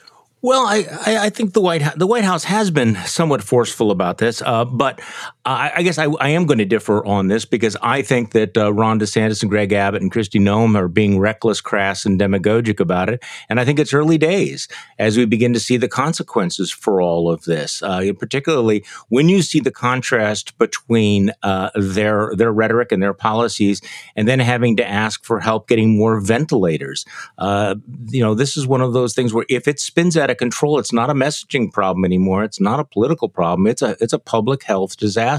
[0.42, 4.42] Well, I, I think the White the White House has been somewhat forceful about this,
[4.42, 5.00] uh, but
[5.44, 8.56] I, I guess I, I, am going to differ on this because I think that
[8.56, 12.78] uh, Ron DeSantis and Greg Abbott and Kristi Noem are being reckless, crass, and demagogic
[12.78, 16.70] about it, and I think it's early days as we begin to see the consequences
[16.70, 17.82] for all of this.
[17.82, 23.80] Uh, particularly when you see the contrast between uh, their their rhetoric and their policies,
[24.14, 27.04] and then having to ask for help getting more ventilators.
[27.38, 27.74] Uh,
[28.08, 30.78] you know, this is one of those things where if it spins out of control.
[30.78, 32.44] It's not a messaging problem anymore.
[32.44, 33.66] It's not a political problem.
[33.66, 35.31] It's a it's a public health disaster.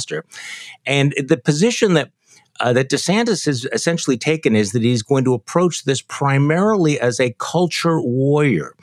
[0.85, 2.11] And the position that
[2.59, 7.19] uh, that DeSantis has essentially taken is that he's going to approach this primarily as
[7.19, 8.75] a culture warrior.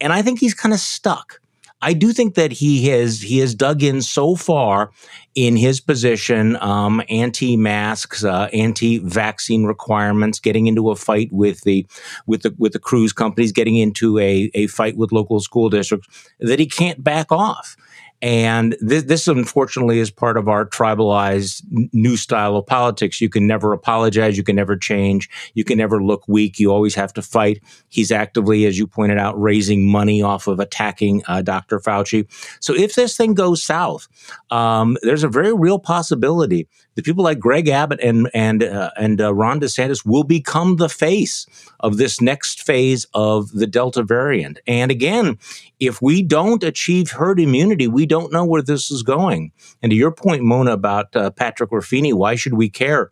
[0.00, 1.40] And I think he's kind of stuck.
[1.84, 4.90] I do think that he has he has dug in so far
[5.34, 11.86] in his position, um, anti-masks, uh, anti-vaccine requirements, getting into a fight with the
[12.26, 16.08] with the with the cruise companies, getting into a a fight with local school districts,
[16.40, 17.76] that he can't back off.
[18.24, 23.20] And this, this, unfortunately, is part of our tribalized new style of politics.
[23.20, 24.38] You can never apologize.
[24.38, 25.28] You can never change.
[25.52, 26.58] You can never look weak.
[26.58, 27.62] You always have to fight.
[27.90, 31.78] He's actively, as you pointed out, raising money off of attacking uh, Dr.
[31.80, 32.26] Fauci.
[32.60, 34.08] So if this thing goes south,
[34.50, 39.20] um, there's a very real possibility the people like Greg Abbott and and uh, and
[39.20, 41.46] uh, Ron DeSantis will become the face
[41.80, 44.60] of this next phase of the Delta variant.
[44.66, 45.38] And again,
[45.80, 49.52] if we don't achieve herd immunity, we don't know where this is going.
[49.82, 53.10] And to your point, Mona, about uh, Patrick Ruffini, why should we care?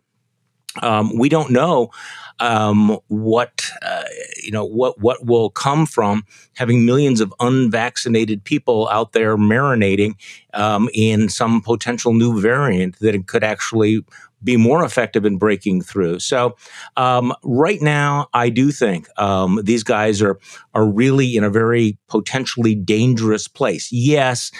[0.81, 1.91] Um, we don't know
[2.39, 4.03] um, what uh,
[4.41, 6.23] you know what what will come from
[6.55, 10.15] having millions of unvaccinated people out there marinating
[10.53, 14.03] um, in some potential new variant that could actually
[14.43, 16.19] be more effective in breaking through.
[16.19, 16.55] So,
[16.97, 20.39] um, right now, I do think um, these guys are
[20.73, 23.91] are really in a very potentially dangerous place.
[23.91, 24.51] Yes,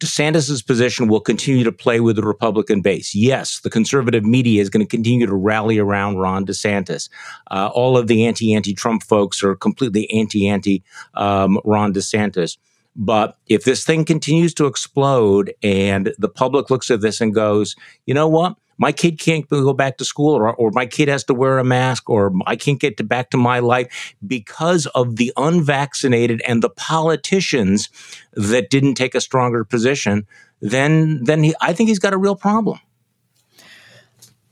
[0.00, 3.14] DeSantis's position will continue to play with the Republican base.
[3.14, 7.08] Yes, the conservative media is going to continue to rally around Ron DeSantis.
[7.50, 10.82] Uh, all of the anti-anti-Trump folks are completely anti-anti
[11.14, 12.58] um, Ron DeSantis.
[12.94, 17.76] But if this thing continues to explode and the public looks at this and goes,
[18.06, 18.56] you know what?
[18.78, 21.64] My kid can't go back to school or, or my kid has to wear a
[21.64, 26.62] mask or I can't get to back to my life because of the unvaccinated and
[26.62, 27.88] the politicians
[28.32, 30.26] that didn't take a stronger position,
[30.60, 32.80] then then he, I think he's got a real problem.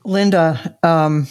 [0.03, 1.27] Linda, um,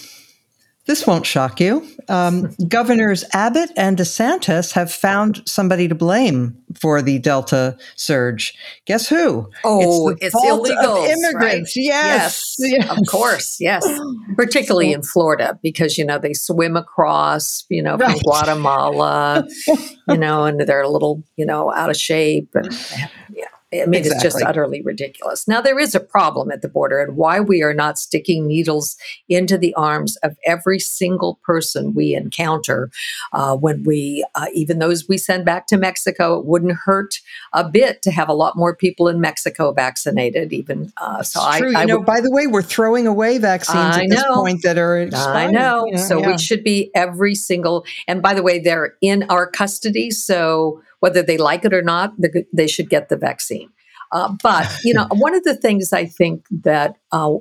[0.87, 1.87] this won't shock you.
[2.09, 8.55] Um, Governors Abbott and DeSantis have found somebody to blame for the Delta surge.
[8.87, 9.51] Guess who?
[9.65, 10.97] Oh, it's, it's illegal.
[11.05, 11.85] Immigrants, right?
[11.85, 12.57] yes.
[12.59, 12.73] yes.
[12.79, 12.91] yes.
[12.91, 13.87] Of course, yes.
[14.37, 18.23] Particularly in Florida, because, you know, they swim across, you know, from right.
[18.23, 19.47] Guatemala,
[20.09, 22.51] you know, and they're a little, you know, out of shape.
[22.55, 22.73] And,
[23.35, 23.47] yeah.
[23.73, 24.11] I mean, exactly.
[24.11, 25.49] it's just utterly ridiculous.
[25.49, 28.97] Now, there is a problem at the border and why we are not sticking needles
[29.29, 32.91] into the arms of every single person we encounter
[33.33, 37.21] uh, when we, uh, even those we send back to Mexico, it wouldn't hurt
[37.55, 40.93] a bit to have a lot more people in Mexico vaccinated, even.
[40.99, 41.77] Uh, so I, True.
[41.77, 44.17] I, you know, by the way, we're throwing away vaccines I at know.
[44.17, 45.49] this point that are expired.
[45.49, 45.87] I know.
[45.87, 46.29] You know so yeah.
[46.29, 50.13] we should be every single, and by the way, they're in our custody.
[50.13, 52.13] So whether they like it or not,
[52.53, 53.69] they should get the vaccine.
[54.13, 57.35] Uh, but you know, one of the things I think that uh,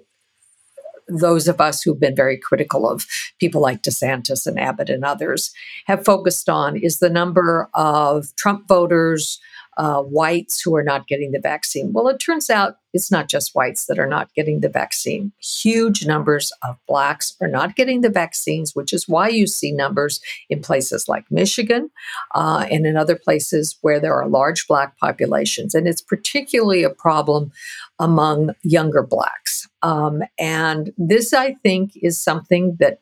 [1.08, 3.06] those of us who've been very critical of
[3.40, 5.54] people like DeSantis and Abbott and others
[5.86, 9.40] have focused on is the number of Trump voters
[9.78, 11.92] uh, whites who are not getting the vaccine.
[11.92, 15.34] Well, it turns out it's not just whites that are not getting the vaccine.
[15.42, 20.22] Huge numbers of blacks are not getting the vaccines, which is why you see numbers
[20.50, 21.90] in places like Michigan
[22.34, 25.76] uh, and in other places where there are large black populations.
[25.76, 27.52] And it's particularly a problem
[28.00, 29.68] among younger blacks.
[29.82, 33.02] Um, and this, I think, is something that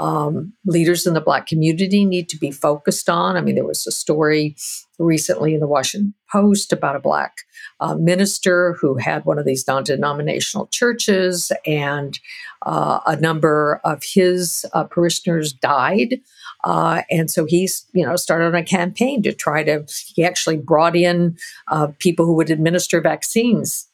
[0.00, 3.36] um, leaders in the Black community need to be focused on.
[3.36, 4.56] I mean, there was a story
[4.98, 7.36] recently in the Washington Post about a Black
[7.80, 12.18] uh, minister who had one of these non denominational churches, and
[12.62, 16.20] uh, a number of his uh, parishioners died.
[16.64, 19.84] Uh, and so he's, you know, started a campaign to try to.
[20.14, 21.36] He actually brought in
[21.68, 23.86] uh, people who would administer vaccines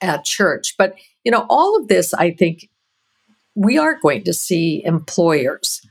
[0.00, 0.74] at church.
[0.78, 2.70] But you know, all of this, I think,
[3.58, 5.84] we are going to see employers.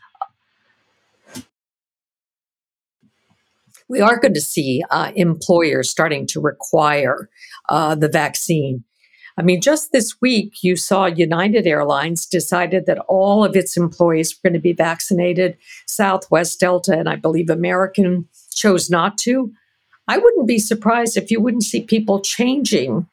[3.90, 7.30] We are going to see uh, employers starting to require
[7.68, 8.86] uh, the vaccine.
[9.38, 14.34] I mean, just this week, you saw United Airlines decided that all of its employees
[14.34, 15.58] were going to be vaccinated.
[15.88, 19.52] Southwest, Delta, and I believe American chose not to.
[20.08, 23.08] I wouldn't be surprised if you wouldn't see people changing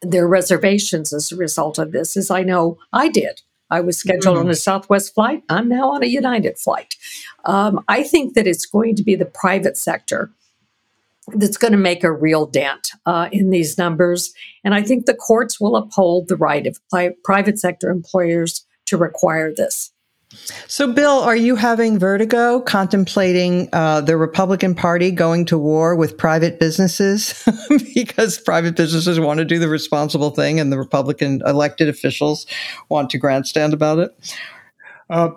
[0.00, 3.42] their reservations as a result of this, as I know I did.
[3.70, 4.46] I was scheduled mm-hmm.
[4.46, 5.42] on a Southwest flight.
[5.48, 6.96] I'm now on a United flight.
[7.44, 10.30] Um, I think that it's going to be the private sector
[11.34, 14.32] that's going to make a real dent uh, in these numbers.
[14.64, 18.96] And I think the courts will uphold the right of pri- private sector employers to
[18.96, 19.92] require this.
[20.68, 26.16] So, Bill, are you having vertigo contemplating uh, the Republican Party going to war with
[26.16, 27.44] private businesses
[27.94, 32.46] because private businesses want to do the responsible thing and the Republican elected officials
[32.88, 34.36] want to grandstand about it?
[35.08, 35.30] Uh,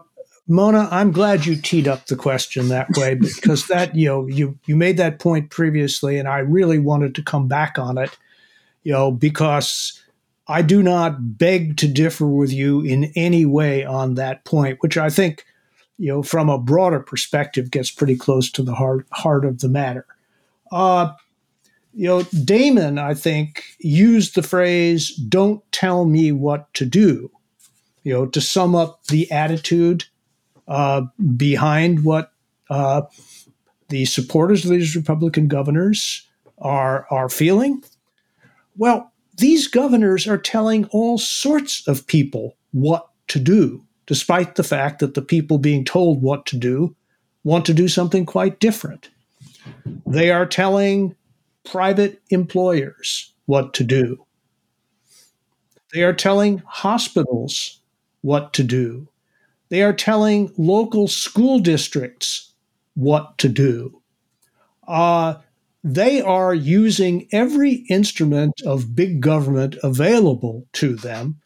[0.48, 4.58] Mona, I'm glad you teed up the question that way because that you know you
[4.66, 8.16] you made that point previously, and I really wanted to come back on it,
[8.84, 10.03] you know, because
[10.48, 14.98] I do not beg to differ with you in any way on that point, which
[14.98, 15.46] I think,
[15.98, 19.70] you know, from a broader perspective, gets pretty close to the heart heart of the
[19.70, 20.06] matter.
[20.72, 21.14] Uh,
[21.94, 27.32] you know, Damon, I think, used the phrase "Don't tell me what to do,"
[28.04, 30.06] you know, to sum up the attitude
[30.68, 31.04] uh,
[31.38, 32.34] behind what
[32.70, 33.04] uh,
[33.90, 36.28] the supporters of these Republican governors
[36.58, 37.82] are are feeling.
[38.76, 45.00] Well, these governors are telling all sorts of people what to do, despite the fact
[45.00, 46.96] that the people being told what to do
[47.44, 49.10] want to do something quite different.
[50.06, 51.16] They are telling
[51.64, 54.26] private employers what to do.
[55.94, 57.80] They are telling hospitals
[58.22, 59.08] what to do.
[59.70, 62.54] They are telling local school districts
[62.96, 64.02] what to do.
[64.88, 65.36] Uh,
[65.84, 71.42] they are using every instrument of big government available to them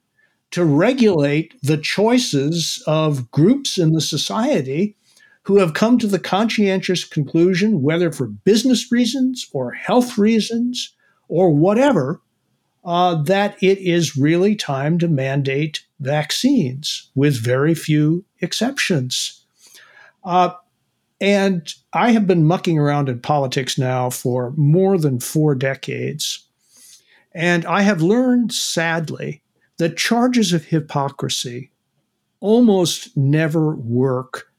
[0.51, 4.95] to regulate the choices of groups in the society
[5.43, 10.93] who have come to the conscientious conclusion, whether for business reasons or health reasons
[11.29, 12.21] or whatever,
[12.85, 19.43] uh, that it is really time to mandate vaccines with very few exceptions.
[20.23, 20.51] Uh,
[21.19, 26.45] and I have been mucking around in politics now for more than four decades.
[27.33, 29.41] And I have learned, sadly,
[29.77, 31.71] that charges of hypocrisy
[32.39, 34.51] almost never work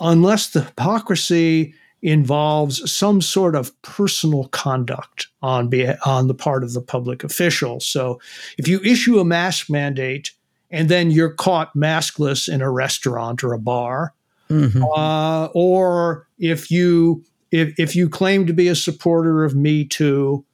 [0.00, 6.72] unless the hypocrisy involves some sort of personal conduct on, be- on the part of
[6.72, 7.78] the public official.
[7.78, 8.20] So
[8.58, 10.32] if you issue a mask mandate
[10.72, 14.14] and then you're caught maskless in a restaurant or a bar,
[14.52, 14.82] Mm-hmm.
[14.84, 20.44] Uh, or if you if if you claim to be a supporter of Me Too,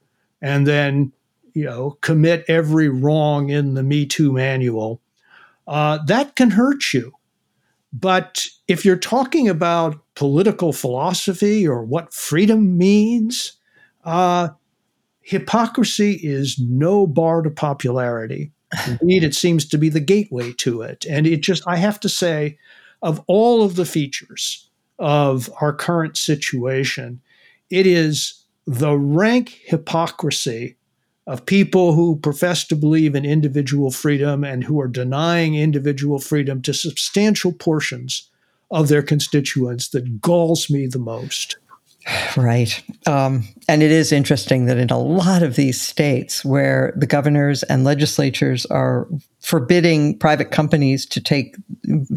[0.40, 1.12] and then
[1.54, 5.00] you know commit every wrong in the Me Too manual,
[5.66, 7.12] uh, that can hurt you.
[7.92, 13.54] But if you're talking about political philosophy or what freedom means,
[14.04, 14.50] uh,
[15.22, 18.52] hypocrisy is no bar to popularity.
[18.86, 21.06] Indeed, it seems to be the gateway to it.
[21.08, 22.58] And it just, I have to say,
[23.02, 24.68] of all of the features
[24.98, 27.20] of our current situation,
[27.70, 30.76] it is the rank hypocrisy
[31.26, 36.62] of people who profess to believe in individual freedom and who are denying individual freedom
[36.62, 38.30] to substantial portions
[38.70, 41.58] of their constituents that galls me the most.
[42.36, 42.82] Right.
[43.06, 47.62] Um, and it is interesting that in a lot of these states where the governors
[47.64, 49.06] and legislatures are
[49.40, 51.56] forbidding private companies to take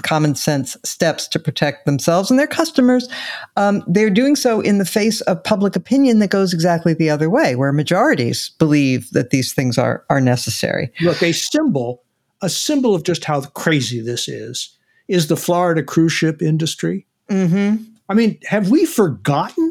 [0.04, 3.10] common sense steps to protect themselves and their customers,
[3.58, 7.30] um, they're doing so in the face of public opinion that goes exactly the other
[7.30, 10.92] way, where majorities believe that these things are are necessary.
[11.02, 12.04] Look, a symbol,
[12.42, 14.78] a symbol of just how crazy this is,
[15.08, 17.06] is the Florida cruise ship industry.
[17.30, 17.84] Mm-hmm.
[18.10, 19.71] I mean, have we forgotten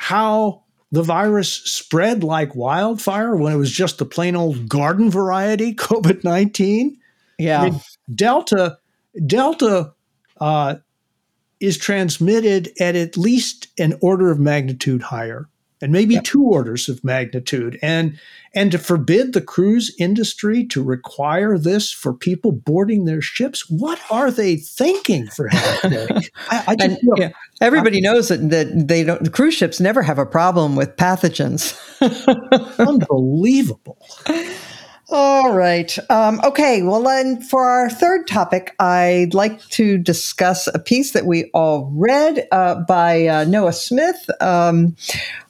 [0.00, 5.74] how the virus spread like wildfire when it was just the plain old garden variety
[5.76, 6.96] COVID 19.
[7.38, 7.60] Yeah.
[7.60, 7.80] I mean,
[8.14, 8.78] Delta,
[9.26, 9.92] Delta
[10.40, 10.76] uh,
[11.60, 15.49] is transmitted at at least an order of magnitude higher
[15.80, 16.24] and maybe yep.
[16.24, 17.78] two orders of magnitude.
[17.82, 18.18] And
[18.54, 24.00] and to forbid the cruise industry to require this for people boarding their ships what
[24.10, 26.20] are they thinking for I,
[26.50, 30.02] I just, and, yeah, everybody I, knows that, that they don't the cruise ships never
[30.02, 31.76] have a problem with pathogens.
[32.78, 33.98] Unbelievable
[35.10, 35.98] all right.
[36.08, 36.82] Um, okay.
[36.82, 41.90] Well, then for our third topic, I'd like to discuss a piece that we all
[41.94, 44.30] read uh, by uh, Noah Smith.
[44.40, 44.96] Um,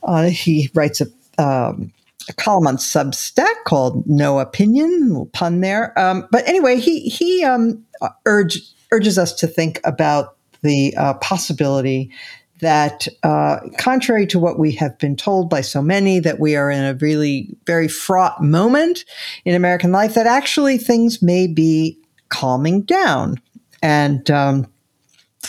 [0.02, 1.06] uh, he writes a,
[1.42, 1.92] um,
[2.28, 5.98] a, column on Substack called Noahpinion, pun there.
[5.98, 7.84] Um, but anyway, he, he um,
[8.24, 8.60] urge,
[8.92, 12.10] urges us to think about the uh, possibility
[12.60, 16.70] that, uh, contrary to what we have been told by so many, that we are
[16.70, 19.04] in a really very fraught moment
[19.44, 21.98] in American life, that actually things may be
[22.28, 23.36] calming down.
[23.82, 24.66] And um,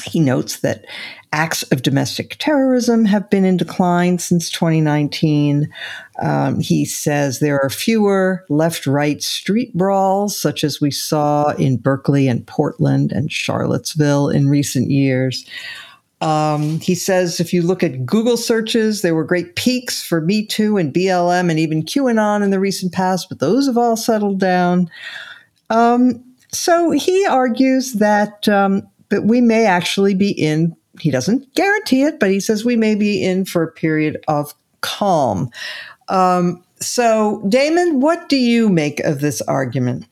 [0.04, 0.86] he notes that
[1.34, 5.72] acts of domestic terrorism have been in decline since 2019.
[6.22, 11.78] Um, he says there are fewer left right street brawls, such as we saw in
[11.78, 15.46] Berkeley and Portland and Charlottesville in recent years.
[16.22, 20.46] Um, he says if you look at Google searches, there were great peaks for Me
[20.46, 24.40] Too and BLM and even QAnon in the recent past, but those have all settled
[24.40, 24.90] down.
[25.72, 30.76] Um, so he argues that um, that we may actually be in.
[31.00, 34.54] He doesn't guarantee it, but he says we may be in for a period of
[34.82, 35.50] calm.
[36.10, 40.06] Um, so, Damon, what do you make of this argument?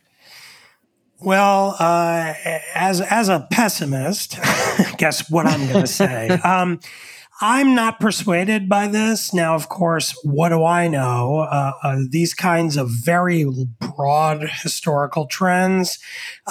[1.21, 2.33] Well, uh,
[2.73, 4.37] as as a pessimist,
[4.97, 6.39] guess what I'm going to say.
[6.49, 6.79] Um,
[7.41, 9.33] I'm not persuaded by this.
[9.33, 11.39] Now, of course, what do I know?
[11.39, 13.45] Uh, uh, these kinds of very
[13.79, 15.99] broad historical trends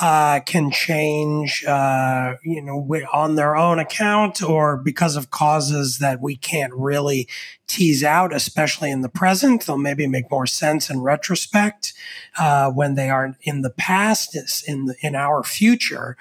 [0.01, 6.23] uh, can change, uh, you know, on their own account or because of causes that
[6.23, 7.29] we can't really
[7.69, 9.67] tease out, especially in the present.
[9.67, 11.93] They'll maybe make more sense in retrospect
[12.39, 16.17] uh, when they are in the past, in the, in our future.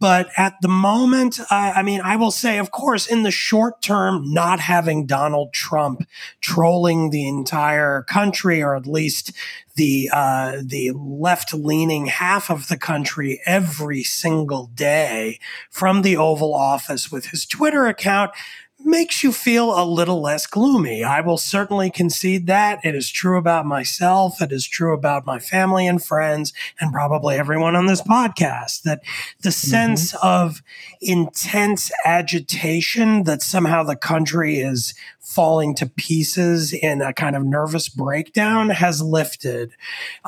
[0.00, 3.80] But at the moment, uh, I mean, I will say, of course, in the short
[3.80, 6.06] term, not having Donald Trump
[6.40, 9.32] trolling the entire country, or at least
[9.76, 15.38] the uh, the left leaning half of the country every single day
[15.70, 18.32] from the Oval Office with his Twitter account
[18.80, 21.04] makes you feel a little less gloomy.
[21.04, 22.78] I will certainly concede that.
[22.84, 24.40] It is true about myself.
[24.40, 29.00] It is true about my family and friends, and probably everyone on this podcast that
[29.42, 29.70] the mm-hmm.
[29.70, 30.62] sense of
[31.00, 34.94] intense agitation that somehow the country is
[35.28, 39.70] falling to pieces in a kind of nervous breakdown has lifted.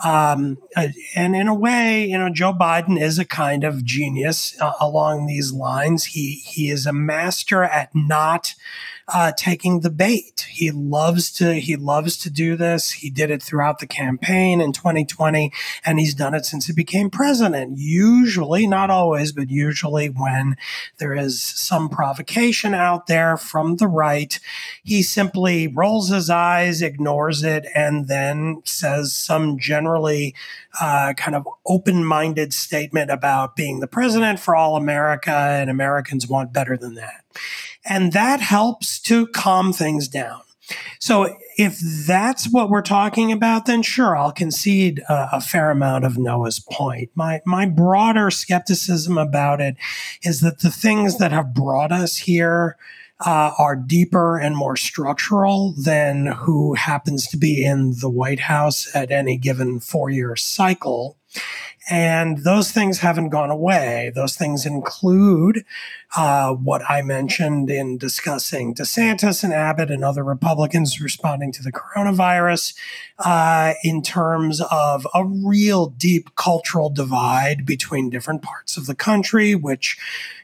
[0.04, 0.58] Um,
[1.16, 5.26] and in a way, you know, Joe Biden is a kind of genius uh, along
[5.26, 6.04] these lines.
[6.04, 8.54] He, he is a master at not
[9.12, 10.46] uh, taking the bait.
[10.50, 12.92] He loves to he loves to do this.
[12.92, 15.52] He did it throughout the campaign in 2020,
[15.84, 17.78] and he's done it since he became president.
[17.78, 20.56] Usually, not always, but usually when
[20.98, 24.38] there is some provocation out there from the right,
[24.82, 30.34] he simply rolls his eyes, ignores it, and then says some generally
[30.80, 36.52] uh, kind of open-minded statement about being the president for all America, and Americans want
[36.52, 37.24] better than that.
[37.84, 40.42] And that helps to calm things down.
[40.98, 46.16] So if that's what we're talking about, then sure, I'll concede a, fair amount of
[46.16, 47.10] Noah's point.
[47.14, 49.76] My my broader skepticism about it
[50.22, 52.76] is that the things that have brought us here
[53.24, 58.88] uh, are deeper and more structural than who happens to be in the White House
[58.94, 61.16] at any given four year cycle.
[61.88, 64.12] And those things haven't gone away.
[64.14, 65.64] Those things include
[66.16, 71.72] uh, what I mentioned in discussing DeSantis and Abbott and other Republicans responding to the
[71.72, 72.74] coronavirus
[73.18, 79.54] uh, in terms of a real deep cultural divide between different parts of the country,
[79.54, 79.98] which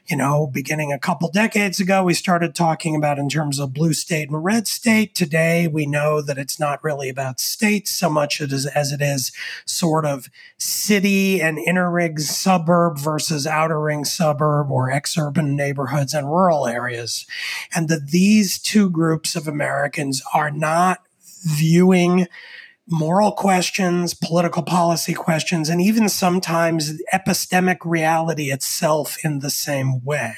[0.07, 3.91] you know, beginning a couple decades ago, we started talking about in terms of blue
[3.91, 5.13] state and red state.
[5.13, 9.33] Today, we know that it's not really about states so much as, as it is
[9.65, 16.27] sort of city and inner ring suburb versus outer ring suburb or exurban neighborhoods and
[16.27, 17.25] rural areas.
[17.75, 20.99] And that these two groups of Americans are not
[21.43, 22.27] viewing
[22.87, 30.33] moral questions, political policy questions, and even sometimes epistemic reality itself in the same way.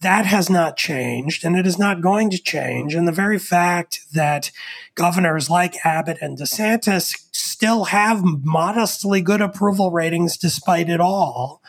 [0.00, 2.94] That has not changed and it is not going to change.
[2.94, 4.52] And the very fact that
[4.94, 11.60] governors like Abbott and DeSantis still have modestly good approval ratings despite it all,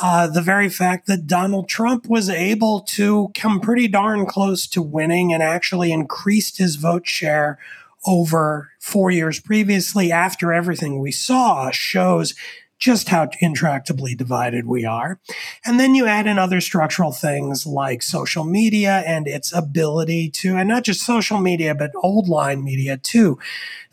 [0.00, 4.80] uh, the very fact that Donald Trump was able to come pretty darn close to
[4.80, 7.58] winning and actually increased his vote share
[8.06, 12.34] over four years previously after everything we saw shows
[12.78, 15.20] just how intractably divided we are.
[15.66, 20.56] And then you add in other structural things like social media and its ability to,
[20.56, 23.38] and not just social media, but old line media too,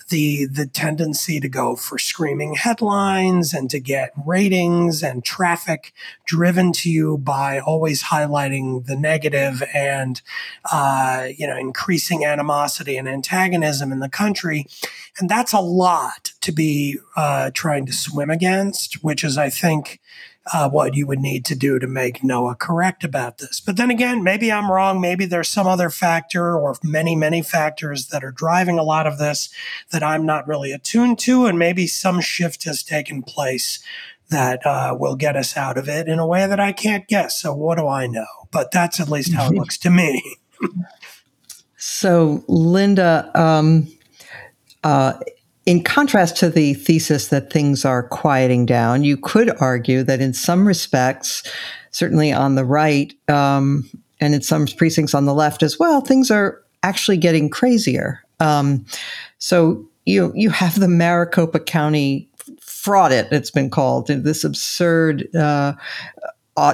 [0.10, 5.94] the the tendency to go for screaming headlines and to get ratings and traffic
[6.26, 10.22] driven to you by always highlighting the negative and
[10.72, 14.66] uh, you know increasing animosity and antagonism in the country,
[15.20, 20.00] and that's a lot to be uh, trying to swim against, which is I think
[20.54, 23.60] uh, what you would need to do to make Noah correct about this.
[23.60, 25.02] But then again, maybe I'm wrong.
[25.02, 29.18] Maybe there's some other factor or many, many factors that are driving a lot of
[29.18, 29.50] this
[29.92, 31.46] that I'm not really attuned to.
[31.46, 33.80] And maybe some shift has taken place
[34.30, 37.42] that uh, will get us out of it in a way that I can't guess.
[37.42, 38.26] So what do I know?
[38.52, 40.38] But that's at least how it looks to me.
[41.78, 43.88] so, Linda, um,
[44.84, 45.14] uh,
[45.68, 50.34] in contrast to the thesis that things are quieting down, you could argue that in
[50.34, 51.44] some respects,
[51.92, 53.84] certainly on the right, um,
[54.22, 58.24] and in some precincts on the left as well, things are actually getting crazier.
[58.40, 58.86] Um,
[59.40, 62.30] so you you have the Maricopa County
[62.62, 65.74] fraudit, it's been called, this absurd uh,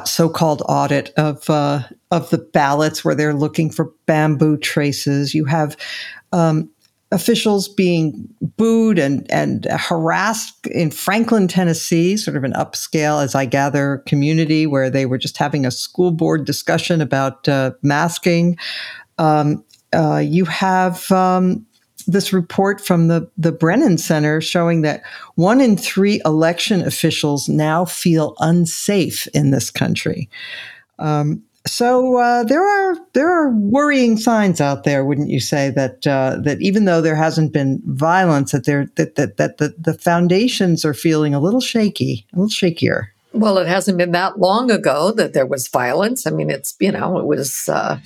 [0.06, 1.82] so-called audit of uh,
[2.12, 5.34] of the ballots where they're looking for bamboo traces.
[5.34, 5.76] You have
[6.32, 6.70] um,
[7.14, 13.46] officials being booed and, and harassed in Franklin, Tennessee, sort of an upscale, as I
[13.46, 18.58] gather, community where they were just having a school board discussion about uh, masking.
[19.20, 19.64] Um,
[19.96, 21.66] uh, you have um,
[22.08, 25.04] this report from the, the Brennan Center showing that
[25.36, 30.30] one in three election officials now feel unsafe in this country.
[30.98, 36.06] Um, so uh, there are there are worrying signs out there, wouldn't you say that
[36.06, 39.94] uh, that even though there hasn't been violence, that there that that, that the, the
[39.94, 43.08] foundations are feeling a little shaky, a little shakier.
[43.32, 46.28] Well, it hasn't been that long ago that there was violence.
[46.28, 47.70] I mean, it's you know it was.
[47.70, 48.00] Uh,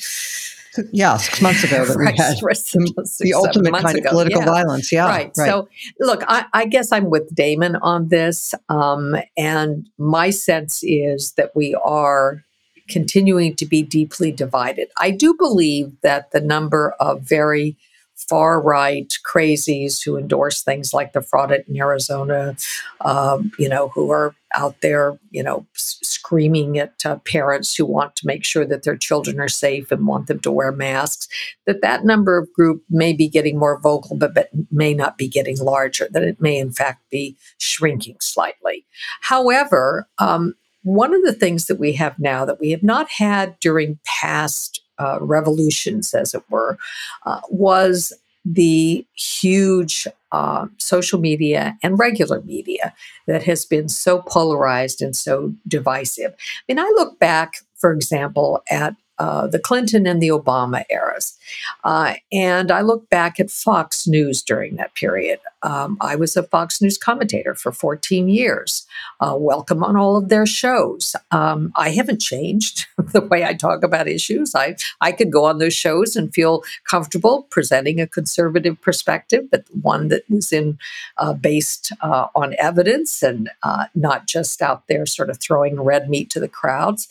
[0.91, 4.10] yeah, six months ago that right, we had the, the ultimate kind ago.
[4.10, 4.45] of political yeah.
[4.45, 4.91] violence.
[4.91, 5.32] Yeah, right.
[5.36, 5.47] right.
[5.47, 5.68] So,
[5.99, 11.55] look, I, I, guess I'm with Damon on this, um, and my sense is that
[11.55, 12.43] we are
[12.88, 14.90] continuing to be deeply divided.
[15.00, 17.78] I do believe that the number of very
[18.18, 22.56] far right crazies who endorse things like the fraud in Arizona,
[23.02, 27.86] um, you know, who are out there, you know, s- screaming at uh, parents who
[27.86, 31.28] want to make sure that their children are safe and want them to wear masks,
[31.68, 35.28] that that number of group may be getting more vocal, but, but may not be
[35.28, 38.86] getting larger, that it may in fact be shrinking slightly.
[39.22, 40.56] However, um,
[40.88, 44.82] one of the things that we have now that we have not had during past
[44.98, 46.78] uh, revolutions, as it were,
[47.26, 48.14] uh, was
[48.46, 52.94] the huge uh, social media and regular media
[53.28, 56.32] that has been so polarized and so divisive.
[56.34, 61.38] I mean, I look back, for example, at uh, the Clinton and the Obama eras.
[61.84, 65.40] Uh, and I look back at Fox News during that period.
[65.64, 68.86] Um, I was a Fox News commentator for 14 years.
[69.20, 71.16] Uh, welcome on all of their shows.
[71.32, 74.55] Um, I haven't changed the way I talk about issues.
[74.55, 79.66] I, I could go on those shows and feel comfortable presenting a conservative perspective, but
[79.82, 80.78] one that was in
[81.18, 86.10] uh, based uh, on evidence and uh, not just out there sort of throwing red
[86.10, 87.08] meat to the crowds.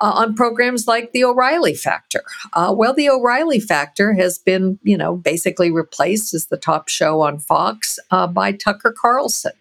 [0.00, 2.22] on programs like the O'Reilly O'Reilly factor.
[2.52, 7.20] Uh, well, the O'Reilly factor has been, you know, basically replaced as the top show
[7.20, 9.52] on Fox uh, by Tucker Carlson.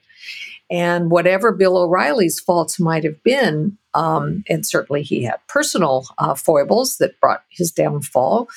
[0.71, 6.33] And whatever Bill O'Reilly's faults might have been, Um, and certainly he had personal uh,
[6.33, 8.47] foibles that brought his downfall.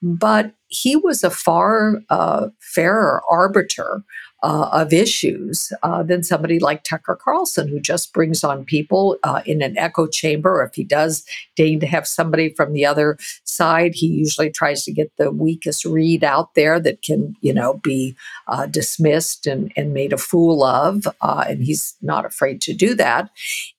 [0.00, 4.04] But he was a far uh, fairer arbiter
[4.44, 9.40] uh, of issues uh, than somebody like Tucker Carlson, who just brings on people uh,
[9.46, 10.62] in an echo chamber.
[10.62, 11.24] If he does
[11.56, 15.86] deign to have somebody from the other side, he usually tries to get the weakest
[15.86, 18.14] read out there that can, you know, be
[18.46, 21.08] uh, dismissed and, and made a fool of.
[21.22, 23.30] Uh, and he's not afraid to do that.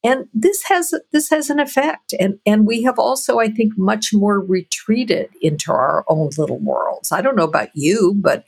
[0.04, 2.16] And this has this has an effect.
[2.20, 7.12] And and we have also, I think, much more retreated into our own little worlds.
[7.12, 8.46] I don't know about you, but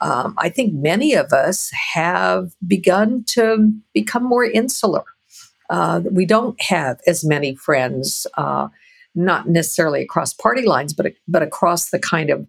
[0.00, 5.04] um, I think many of us us have begun to become more insular.
[5.68, 8.68] Uh, we don't have as many friends, uh,
[9.14, 12.46] not necessarily across party lines, but but across the kind of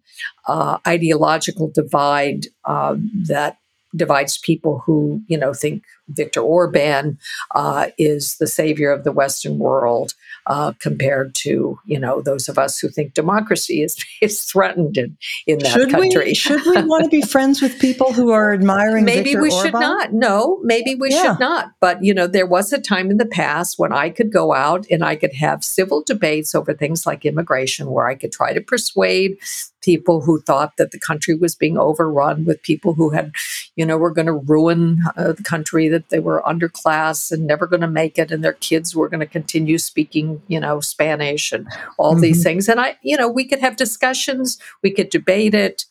[0.47, 2.95] uh, ideological divide uh,
[3.28, 3.58] that
[3.95, 7.18] divides people who you know think Viktor Orban
[7.56, 10.14] uh, is the savior of the Western world
[10.48, 15.18] uh, compared to you know those of us who think democracy is is threatened in,
[15.48, 16.26] in that should country.
[16.26, 19.06] We, should we want to be friends with people who are admiring?
[19.06, 19.66] Maybe Viktor we Orban?
[19.66, 20.14] should not.
[20.14, 21.22] No, maybe we yeah.
[21.24, 21.72] should not.
[21.80, 24.86] But you know, there was a time in the past when I could go out
[24.89, 28.62] and I could have civil debates over things like immigration, where I could try to
[28.62, 29.38] persuade
[29.84, 33.34] people who thought that the country was being overrun with people who had,
[33.76, 37.68] you know, were going to ruin uh, the country, that they were underclass and never
[37.68, 41.52] going to make it, and their kids were going to continue speaking you know, Spanish
[41.52, 41.68] and
[41.98, 42.22] all mm-hmm.
[42.22, 42.70] these things.
[42.70, 45.86] And I, you know, we could have discussions, we could debate it,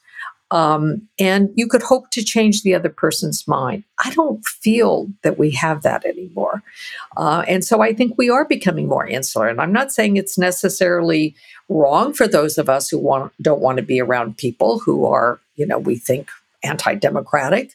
[0.52, 3.84] um, and you could hope to change the other person's mind.
[4.04, 6.62] I don't feel that we have that anymore.
[7.16, 9.48] Uh, and so I think we are becoming more insular.
[9.48, 11.34] And I'm not saying it's necessarily
[11.70, 15.40] wrong for those of us who want, don't want to be around people who are,
[15.56, 16.28] you know, we think
[16.62, 17.74] anti democratic.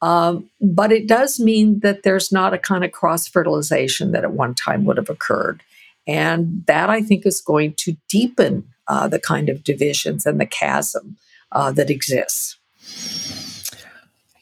[0.00, 4.32] Um, but it does mean that there's not a kind of cross fertilization that at
[4.32, 5.62] one time would have occurred.
[6.06, 10.46] And that I think is going to deepen uh, the kind of divisions and the
[10.46, 11.18] chasm
[11.54, 12.56] uh, that exists.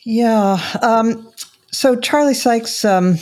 [0.05, 0.59] Yeah.
[0.83, 1.31] Um,
[1.71, 3.15] so, Charlie Sykes, um,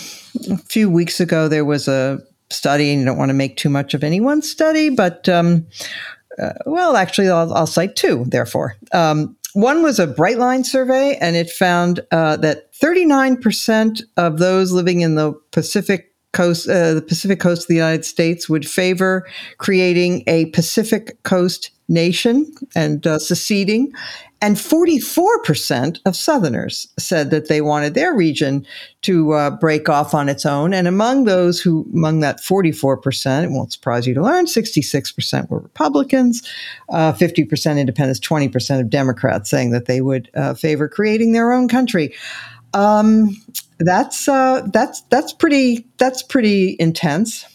[0.50, 2.20] a few weeks ago, there was a
[2.50, 5.66] study, and you don't want to make too much of any one study, but um,
[6.38, 8.76] uh, well, actually, I'll, I'll, cite two, therefore.
[8.92, 15.00] Um, one was a Brightline survey, and it found uh, that 39% of those living
[15.00, 19.26] in the Pacific coast, uh, the Pacific coast of the United States would favor
[19.58, 23.92] creating a Pacific coast nation and uh, seceding.
[24.42, 28.66] And 44% of Southerners said that they wanted their region
[29.02, 30.72] to uh, break off on its own.
[30.72, 35.58] And among those who, among that 44%, it won't surprise you to learn, 66% were
[35.58, 36.42] Republicans,
[36.88, 41.68] uh, 50% independents, 20% of Democrats saying that they would uh, favor creating their own
[41.68, 42.14] country.
[42.72, 43.36] Um,
[43.78, 47.46] that's uh, that's that's pretty that's pretty intense.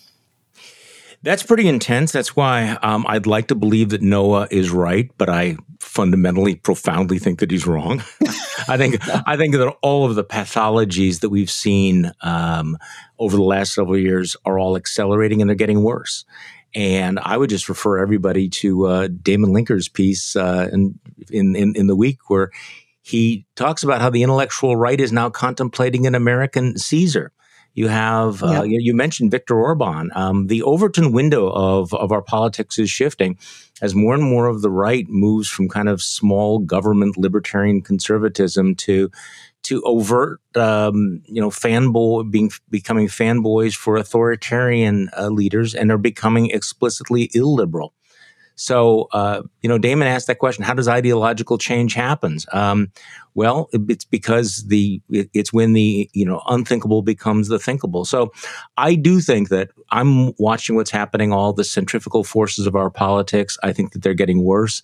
[1.26, 2.12] That's pretty intense.
[2.12, 7.18] That's why um, I'd like to believe that Noah is right, but I fundamentally, profoundly
[7.18, 8.04] think that he's wrong.
[8.68, 12.78] I think I think that all of the pathologies that we've seen um,
[13.18, 16.26] over the last several years are all accelerating and they're getting worse.
[16.76, 21.00] And I would just refer everybody to uh, Damon Linker's piece uh, in,
[21.32, 22.52] in, in in the week where
[23.02, 27.32] he talks about how the intellectual right is now contemplating an American Caesar.
[27.76, 30.10] You have, uh, you, you, mentioned Viktor Orban.
[30.16, 33.38] Um, the Overton window of, of our politics is shifting
[33.82, 38.76] as more and more of the right moves from kind of small government libertarian conservatism
[38.76, 39.12] to
[39.64, 45.98] to overt, um, you know, fanboy being becoming fanboys for authoritarian uh, leaders, and are
[45.98, 47.94] becoming explicitly illiberal.
[48.56, 52.46] So, uh, you know, Damon asked that question: How does ideological change happens?
[52.54, 52.92] Um,
[53.34, 58.06] well, it's because the it, it's when the you know unthinkable becomes the thinkable.
[58.06, 58.32] So,
[58.78, 61.34] I do think that I'm watching what's happening.
[61.34, 63.58] All the centrifugal forces of our politics.
[63.62, 64.82] I think that they're getting worse.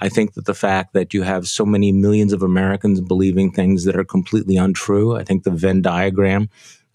[0.00, 3.84] I think that the fact that you have so many millions of Americans believing things
[3.84, 5.16] that are completely untrue.
[5.16, 6.48] I think the Venn diagram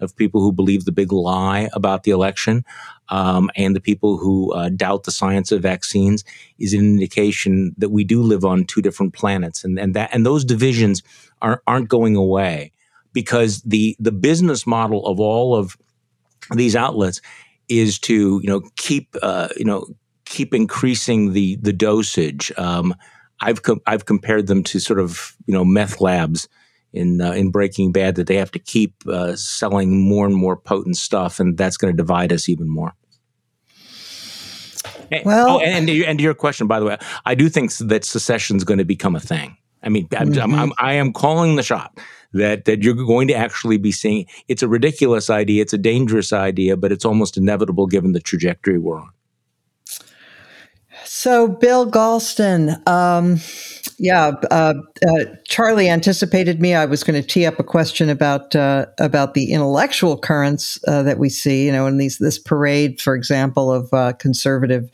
[0.03, 2.63] of people who believe the big lie about the election
[3.09, 6.23] um, and the people who uh, doubt the science of vaccines
[6.59, 10.25] is an indication that we do live on two different planets, and and that and
[10.25, 11.03] those divisions
[11.41, 12.71] are, aren't going away
[13.11, 15.77] because the the business model of all of
[16.55, 17.21] these outlets
[17.69, 19.85] is to you know keep uh, you know
[20.25, 22.51] keep increasing the the dosage.
[22.57, 22.95] Um,
[23.41, 26.47] I've com- I've compared them to sort of you know meth labs
[26.93, 30.55] in uh, in Breaking Bad that they have to keep uh, selling more and more
[30.55, 32.93] potent stuff, and that's going to divide us even more.
[35.25, 38.03] Well, oh, and, and, and to your question, by the way, I do think that
[38.03, 39.57] secession is going to become a thing.
[39.83, 40.39] I mean, mm-hmm.
[40.41, 41.99] I'm, I'm, I am calling the shot
[42.33, 44.25] that that you're going to actually be seeing.
[44.47, 45.61] It's a ridiculous idea.
[45.61, 49.09] It's a dangerous idea, but it's almost inevitable given the trajectory we're on.
[51.05, 53.39] So, Bill Galston, um,
[53.97, 54.73] yeah, uh,
[55.05, 56.73] uh, Charlie anticipated me.
[56.73, 61.03] I was going to tee up a question about uh, about the intellectual currents uh,
[61.03, 61.65] that we see.
[61.65, 64.89] You know, in these this parade, for example, of uh, conservative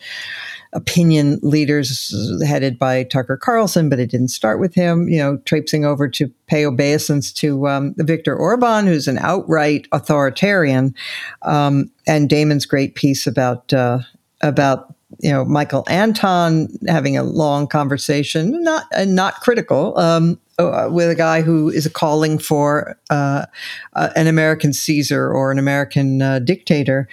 [0.74, 2.14] opinion leaders
[2.46, 5.10] headed by Tucker Carlson, but it didn't start with him.
[5.10, 10.94] You know, traipsing over to pay obeisance to um, Viktor Orban, who's an outright authoritarian,
[11.42, 14.00] um, and Damon's great piece about uh,
[14.42, 20.88] about you know Michael Anton having a long conversation, not uh, not critical, um, uh,
[20.92, 23.46] with a guy who is calling for uh,
[23.94, 27.08] uh, an American Caesar or an American uh, dictator.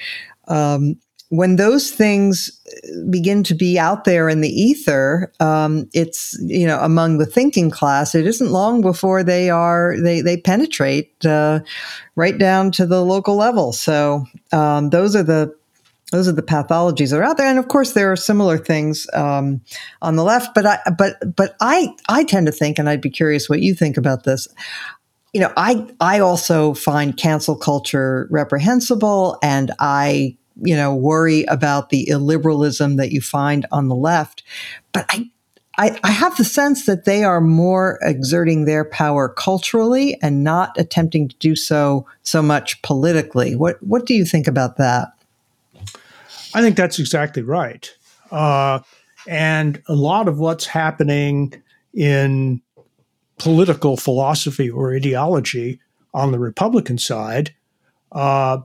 [0.49, 0.97] Um,
[1.29, 2.51] when those things
[3.11, 7.71] begin to be out there in the ether, um, it's you know among the thinking
[7.71, 8.15] class.
[8.15, 11.61] It isn't long before they are they they penetrate uh,
[12.15, 13.73] right down to the local level.
[13.73, 15.53] So um, those are the
[16.13, 19.07] those are the pathologies that are out there, and of course there are similar things
[19.13, 19.61] um,
[20.03, 20.55] on the left.
[20.55, 23.75] But I, but but I I tend to think, and I'd be curious what you
[23.75, 24.47] think about this.
[25.33, 31.91] You know, I I also find cancel culture reprehensible, and I you know worry about
[31.91, 34.45] the illiberalism that you find on the left.
[34.93, 35.29] But I
[35.79, 40.73] I, I, have the sense that they are more exerting their power culturally and not
[40.79, 43.57] attempting to do so so much politically.
[43.57, 45.09] What what do you think about that?
[46.57, 47.95] I think that's exactly right.
[48.31, 48.79] Uh,
[49.29, 52.63] and a lot of what's happening in
[53.39, 55.79] political philosophy or ideology
[56.15, 57.55] on the Republican side,
[58.13, 58.57] uh,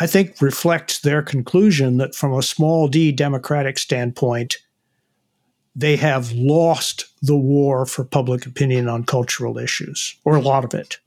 [0.00, 4.56] I think reflects their conclusion that from a small d democratic standpoint,
[5.76, 10.74] they have lost the war for public opinion on cultural issues, or a lot of
[10.74, 10.98] it.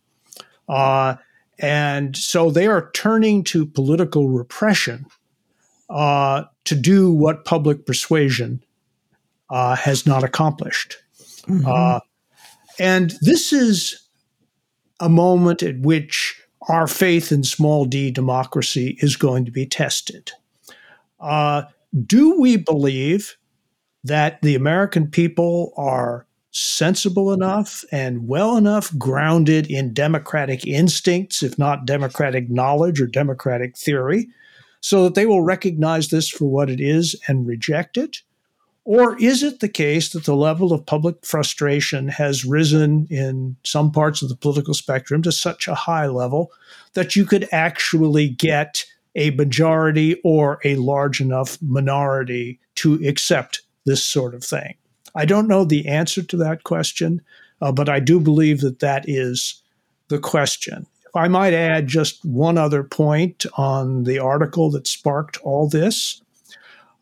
[0.70, 1.16] Uh,
[1.60, 5.06] and so they are turning to political repression
[5.90, 8.64] uh, to do what public persuasion
[9.50, 10.98] uh, has not accomplished.
[11.48, 11.66] Mm-hmm.
[11.68, 12.00] Uh,
[12.80, 14.08] and this is
[15.00, 20.32] a moment at which our faith in small d democracy is going to be tested.
[21.20, 21.64] Uh,
[22.06, 23.38] do we believe
[24.04, 31.58] that the American people are sensible enough and well enough grounded in democratic instincts, if
[31.58, 34.28] not democratic knowledge or democratic theory,
[34.84, 38.22] so that they will recognize this for what it is and reject it?
[38.84, 43.94] Or is it the case that the level of public frustration has risen in some
[43.94, 46.52] parts of the political spectrum to such a high level
[46.96, 48.84] that you could actually get
[49.16, 54.76] a majority or a large enough minority to accept this sort of thing?
[55.16, 57.22] I don't know the answer to that question,
[57.62, 59.62] uh, but I do believe that that is
[60.10, 60.88] the question.
[61.16, 66.22] I might add just one other point on the article that sparked all this.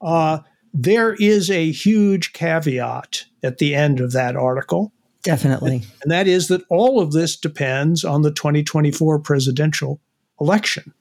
[0.02, 0.40] Uh,
[0.74, 4.92] there is a huge caveat at the end of that article.
[5.24, 5.84] Definitely.
[6.02, 10.00] And that is that all of this depends on the 2024 presidential
[10.40, 10.94] election.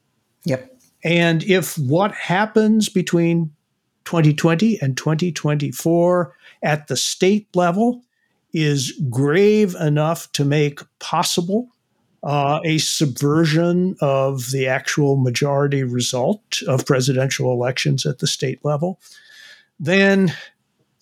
[0.45, 0.77] Yep.
[1.03, 3.53] And if what happens between
[4.05, 8.03] 2020 and 2024 at the state level
[8.53, 11.69] is grave enough to make possible
[12.23, 19.01] uh, a subversion of the actual majority result of presidential elections at the state level,
[19.79, 20.33] then,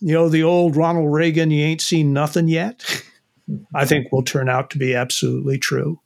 [0.01, 3.03] you know, the old Ronald Reagan, you ain't seen nothing yet,
[3.75, 6.01] I think will turn out to be absolutely true.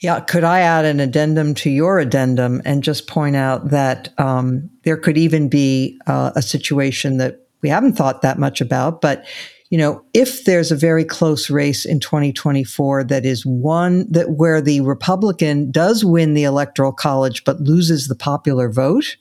[0.00, 4.70] Yeah, could I add an addendum to your addendum and just point out that um,
[4.84, 9.24] there could even be uh, a situation that we haven't thought that much about, but
[9.72, 14.60] you know, if there's a very close race in 2024 that is one that where
[14.60, 19.16] the Republican does win the electoral college but loses the popular vote,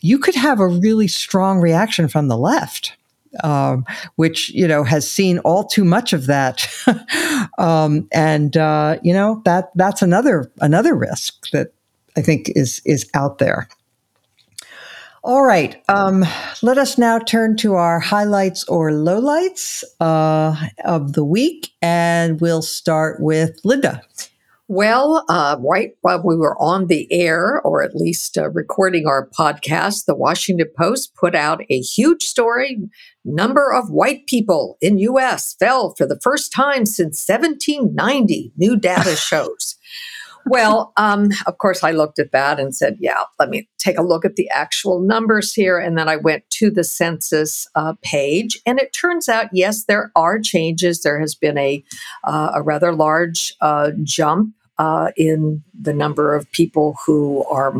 [0.00, 2.96] you could have a really strong reaction from the left.
[3.44, 3.86] Um,
[4.16, 6.68] which you know has seen all too much of that,
[7.58, 11.72] um, and uh, you know that that's another another risk that
[12.16, 13.68] I think is is out there.
[15.22, 15.82] All right.
[15.88, 16.24] Um,
[16.62, 22.62] let us now turn to our highlights or lowlights uh, of the week, and we'll
[22.62, 24.02] start with Linda.
[24.66, 29.28] Well, uh, right while we were on the air, or at least uh, recording our
[29.28, 32.78] podcast, the Washington Post put out a huge story.
[33.24, 35.54] Number of white people in U.S.
[35.54, 38.52] fell for the first time since 1790.
[38.56, 39.76] New data shows.
[40.46, 44.02] Well, um, of course, I looked at that and said, yeah, let me take a
[44.02, 45.78] look at the actual numbers here.
[45.78, 48.58] And then I went to the census uh, page.
[48.66, 51.02] And it turns out, yes, there are changes.
[51.02, 51.82] There has been a,
[52.24, 57.74] uh, a rather large uh, jump uh, in the number of people who are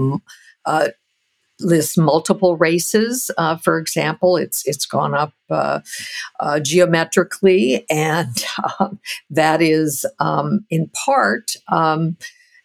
[0.66, 0.88] uh,
[1.60, 3.30] lists multiple races.
[3.38, 5.80] Uh, for example, it's it's gone up uh,
[6.40, 8.44] uh, geometrically, and
[8.80, 8.98] um,
[9.30, 12.16] that is um, in part um,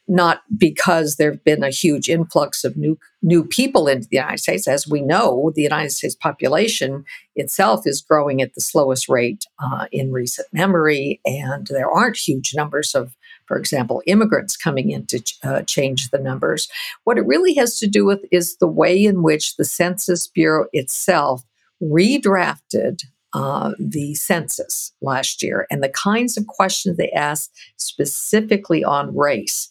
[0.08, 4.40] not because there have been a huge influx of new new people into the United
[4.40, 4.68] States.
[4.68, 7.04] As we know, the United States population
[7.36, 12.54] itself is growing at the slowest rate uh, in recent memory, and there aren't huge
[12.56, 13.16] numbers of
[13.48, 16.68] for example, immigrants coming in to uh, change the numbers.
[17.04, 20.66] What it really has to do with is the way in which the Census Bureau
[20.74, 21.44] itself
[21.82, 23.04] redrafted
[23.36, 29.70] uh, the census last year and the kinds of questions they asked specifically on race.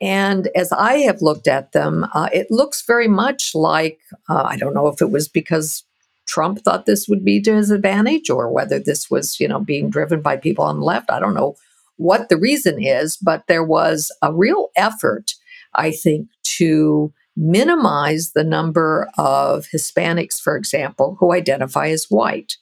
[0.00, 3.98] And as I have looked at them, uh, it looks very much like
[4.28, 5.82] uh, I don't know if it was because
[6.28, 9.90] Trump thought this would be to his advantage or whether this was, you know, being
[9.90, 11.10] driven by people on the left.
[11.10, 11.56] I don't know
[11.96, 15.34] what the reason is, but there was a real effort,
[15.74, 22.56] I think, to minimize the number of Hispanics, for example, who identify as white.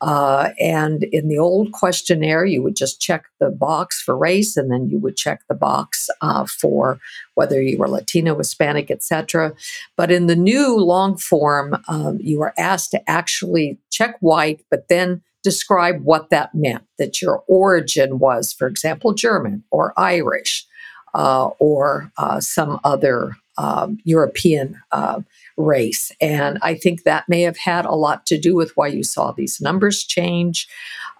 [0.00, 4.70] Uh, and in the old questionnaire, you would just check the box for race, and
[4.70, 6.98] then you would check the box uh, for
[7.34, 9.52] whether you were Latino, Hispanic, etc.
[9.96, 14.88] But in the new long form, um, you are asked to actually check white, but
[14.88, 20.66] then describe what that meant, that your origin was, for example, German or Irish
[21.14, 25.20] uh, or uh, some other um, European uh,
[25.56, 26.12] race.
[26.20, 29.32] And I think that may have had a lot to do with why you saw
[29.32, 30.68] these numbers change.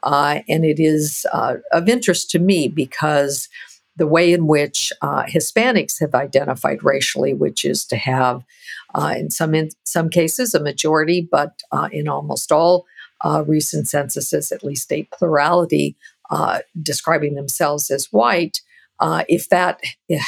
[0.02, 3.48] Uh, and it is uh, of interest to me because
[3.96, 8.42] the way in which uh, Hispanics have identified racially, which is to have,
[9.14, 11.60] in some in some cases, a majority, but
[11.92, 12.86] in almost all
[13.24, 15.96] uh, recent censuses, at least a plurality
[16.30, 18.60] uh, describing themselves as white.
[18.98, 19.80] Uh, if that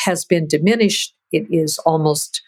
[0.04, 2.42] has been diminished, it is almost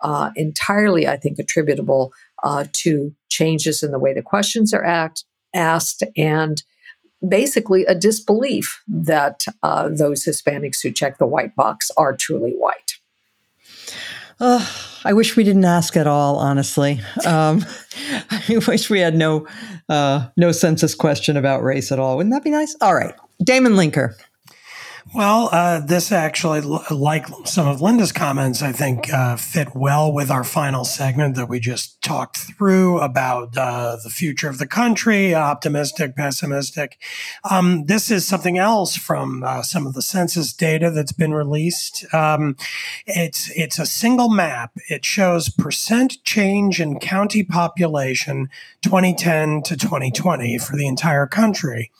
[0.00, 2.12] uh, entirely, I think, attributable
[2.42, 5.24] uh, to changes in the way the questions are act,
[5.54, 6.62] asked and
[7.26, 12.94] basically a disbelief that uh, those Hispanics who check the white box are truly white.
[14.38, 14.64] Uh,
[15.04, 17.00] I wish we didn't ask at all, honestly.
[17.24, 17.64] Um,
[18.30, 19.46] I wish we had no
[19.88, 22.16] uh, no census question about race at all.
[22.16, 22.76] Wouldn't that be nice?
[22.80, 24.14] All right, Damon Linker.
[25.14, 30.32] Well, uh, this actually, like some of Linda's comments, I think uh, fit well with
[30.32, 35.32] our final segment that we just talked through about uh, the future of the country,
[35.32, 36.98] optimistic, pessimistic.
[37.48, 42.04] Um, this is something else from uh, some of the census data that's been released.
[42.12, 42.56] Um,
[43.06, 44.72] it's it's a single map.
[44.88, 48.50] It shows percent change in county population
[48.82, 51.92] 2010 to 2020 for the entire country,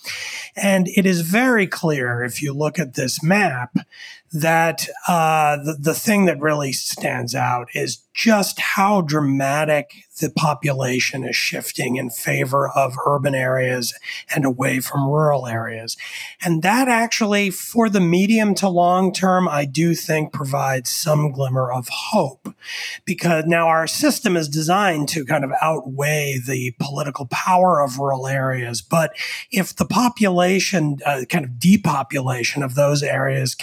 [0.56, 3.76] and it is very clear if you look at this map
[4.32, 11.22] that uh, the, the thing that really stands out is just how dramatic the population
[11.22, 13.92] is shifting in favor of urban areas
[14.34, 15.96] and away from rural areas.
[16.42, 21.70] And that actually, for the medium to long term, I do think provides some glimmer
[21.70, 22.54] of hope
[23.04, 28.26] because now our system is designed to kind of outweigh the political power of rural
[28.26, 28.80] areas.
[28.80, 29.12] But
[29.50, 33.54] if the population, uh, kind of depopulation of those areas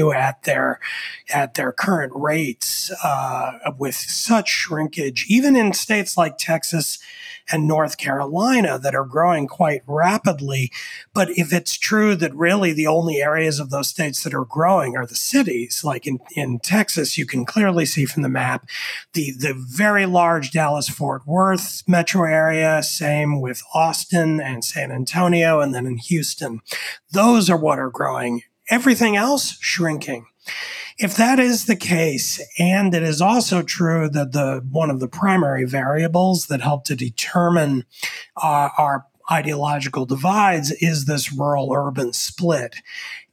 [0.00, 0.80] continue at their,
[1.32, 6.98] at their current rates, uh, with such shrinkage, even in states like Texas
[7.52, 10.70] and North Carolina that are growing quite rapidly.
[11.12, 14.96] But if it's true that really the only areas of those states that are growing
[14.96, 18.68] are the cities, like in, in Texas, you can clearly see from the map
[19.14, 25.60] the, the very large Dallas Fort Worth metro area, same with Austin and San Antonio,
[25.60, 26.60] and then in Houston.
[27.10, 28.42] Those are what are growing.
[28.70, 30.26] Everything else shrinking.
[30.98, 35.08] If that is the case, and it is also true that the one of the
[35.08, 37.84] primary variables that help to determine
[38.36, 42.76] uh, our ideological divides is this rural urban split,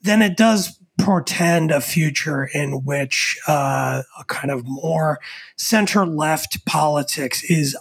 [0.01, 5.19] then it does portend a future in which uh, a kind of more
[5.55, 7.77] center left politics is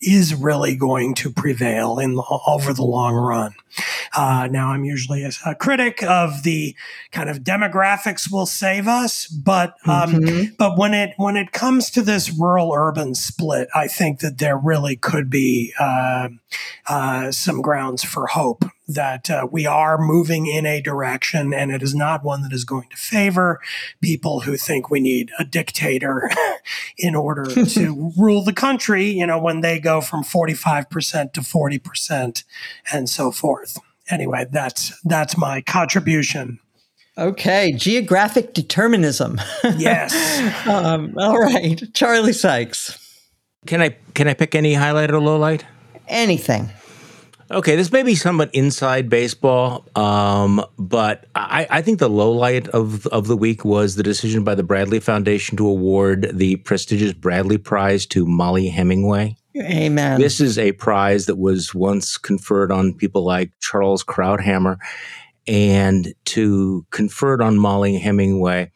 [0.00, 3.54] is really going to prevail in the, over the long run.
[4.16, 6.74] Uh, now, I'm usually a, a, critic of the
[7.12, 10.54] kind of demographics will save us, but um, mm-hmm.
[10.58, 14.56] but when it when it comes to this rural urban split, I think that there
[14.56, 16.30] really could be uh,
[16.88, 21.82] uh, some grounds for hope that uh, we are moving in a direction, and it
[21.82, 23.60] is not one that is going to favor
[24.00, 26.30] people who think we need a dictator
[26.98, 29.04] in order to rule the country.
[29.04, 32.44] You know, when they go from forty five percent to forty percent,
[32.92, 33.78] and so forth.
[34.10, 36.58] Anyway, that's that's my contribution.
[37.18, 39.40] Okay, geographic determinism.
[39.76, 40.14] Yes.
[40.66, 42.96] um, all right, Charlie Sykes.
[43.66, 45.64] Can I can I pick any highlight or low light?
[46.06, 46.70] Anything.
[47.50, 52.68] Okay, this may be somewhat inside baseball, um, but I, I, think the low light
[52.68, 57.14] of of the week was the decision by the Bradley Foundation to award the prestigious
[57.14, 59.36] Bradley Prize to Mollie Hemingway.
[59.56, 60.20] Amen.
[60.20, 64.76] This is a prize that was once conferred on people like Charles Krauthammer,
[65.46, 68.72] and to confer it on Mollie Hemingway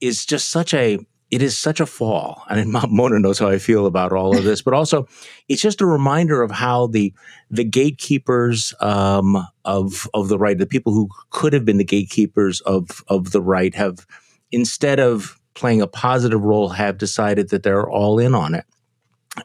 [0.00, 0.98] is just such a
[1.30, 2.42] it is such a fall.
[2.48, 5.06] I mean, Mona knows how I feel about all of this, but also
[5.48, 7.12] it's just a reminder of how the
[7.50, 12.60] the gatekeepers um, of of the right, the people who could have been the gatekeepers
[12.62, 14.06] of of the right, have
[14.50, 18.64] instead of playing a positive role, have decided that they're all in on it.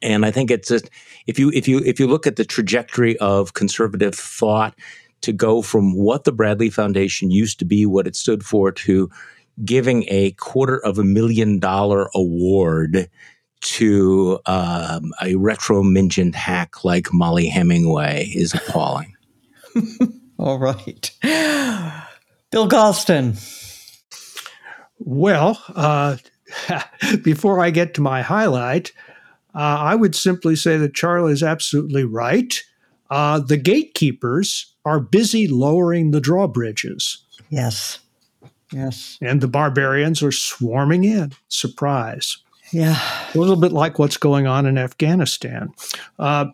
[0.01, 0.89] And I think it's just
[1.27, 4.75] if you if you if you look at the trajectory of conservative thought
[5.21, 9.09] to go from what the Bradley Foundation used to be, what it stood for, to
[9.64, 13.10] giving a quarter of a million dollar award
[13.62, 19.16] to um, a retromingent hack like Mollie Hemingway is appalling.
[20.38, 21.12] All right.
[21.22, 23.41] Bill Galston.
[24.99, 26.18] Well, uh,
[27.24, 28.91] before I get to my highlight,
[29.56, 32.62] uh, I would simply say that Charlie is absolutely right.
[33.10, 37.26] Uh, the gatekeepers are busy lowering the drawbridges.
[37.49, 37.99] Yes.
[38.76, 39.17] Yes.
[39.21, 41.32] And the barbarians are swarming in.
[41.47, 42.38] Surprise.
[42.73, 42.99] Yeah.
[43.34, 45.73] A little bit like what's going on in Afghanistan.
[46.19, 46.47] Uh,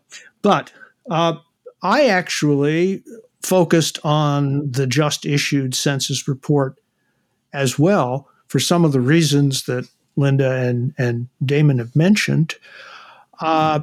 [0.44, 0.72] but
[1.10, 1.38] uh,
[1.82, 3.04] I actually
[3.42, 6.78] focused on the just issued census report
[7.54, 12.54] as well for some of the reasons that Linda and, and Damon have mentioned.
[13.40, 13.80] Uh,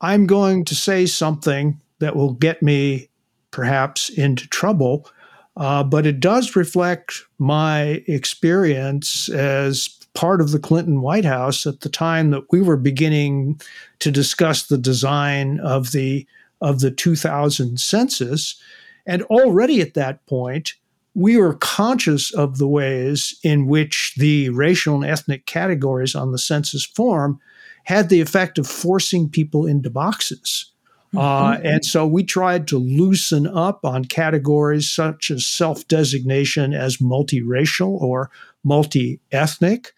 [0.00, 3.08] I'm going to say something that will get me
[3.50, 5.10] perhaps into trouble
[5.58, 11.80] uh, but it does reflect my experience as part of the Clinton White House at
[11.80, 13.60] the time that we were beginning
[13.98, 16.26] to discuss the design of the
[16.60, 18.60] of the 2000 census,
[19.06, 20.74] and already at that point
[21.14, 26.38] we were conscious of the ways in which the racial and ethnic categories on the
[26.38, 27.40] census form
[27.84, 30.70] had the effect of forcing people into boxes.
[31.16, 31.66] Uh, mm-hmm.
[31.66, 38.00] and so we tried to loosen up on categories such as self designation as multiracial
[38.00, 38.30] or
[38.62, 39.92] multi ethnic.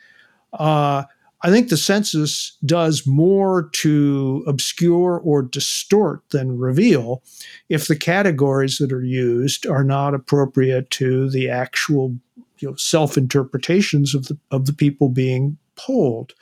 [0.52, 1.04] Uh,
[1.42, 7.22] I think the census does more to obscure or distort than reveal
[7.68, 12.16] if the categories that are used are not appropriate to the actual
[12.58, 16.34] you know, self interpretations of the, of the people being polled.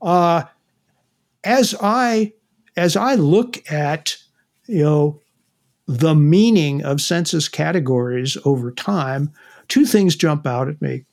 [0.00, 0.44] Uh,
[1.44, 2.32] as I
[2.76, 4.16] as I look at,
[4.66, 5.20] you know,
[5.86, 9.32] the meaning of census categories over time,
[9.68, 11.04] two things jump out at me.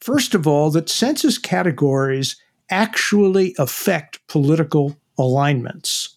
[0.00, 2.36] First of all, that census categories
[2.70, 6.16] actually affect political alignments.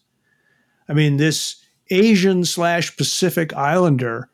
[0.88, 1.56] I mean, this
[1.90, 4.28] Asian slash Pacific Islander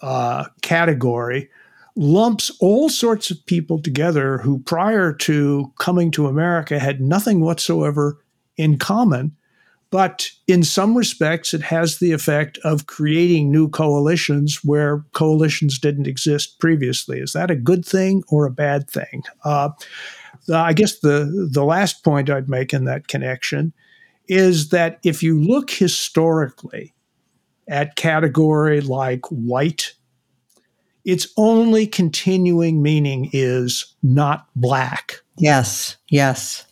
[0.00, 1.48] uh, category
[1.96, 8.18] lumps all sorts of people together who, prior to coming to America, had nothing whatsoever
[8.56, 9.36] in common.
[9.90, 16.08] But in some respects, it has the effect of creating new coalitions where coalitions didn't
[16.08, 17.20] exist previously.
[17.20, 19.22] Is that a good thing or a bad thing?
[19.44, 19.70] Uh,
[20.52, 23.72] I guess the, the last point I'd make in that connection
[24.26, 26.92] is that if you look historically
[27.68, 29.94] at category like white,
[31.04, 35.20] its only continuing meaning is not black.
[35.36, 36.66] Yes, yes.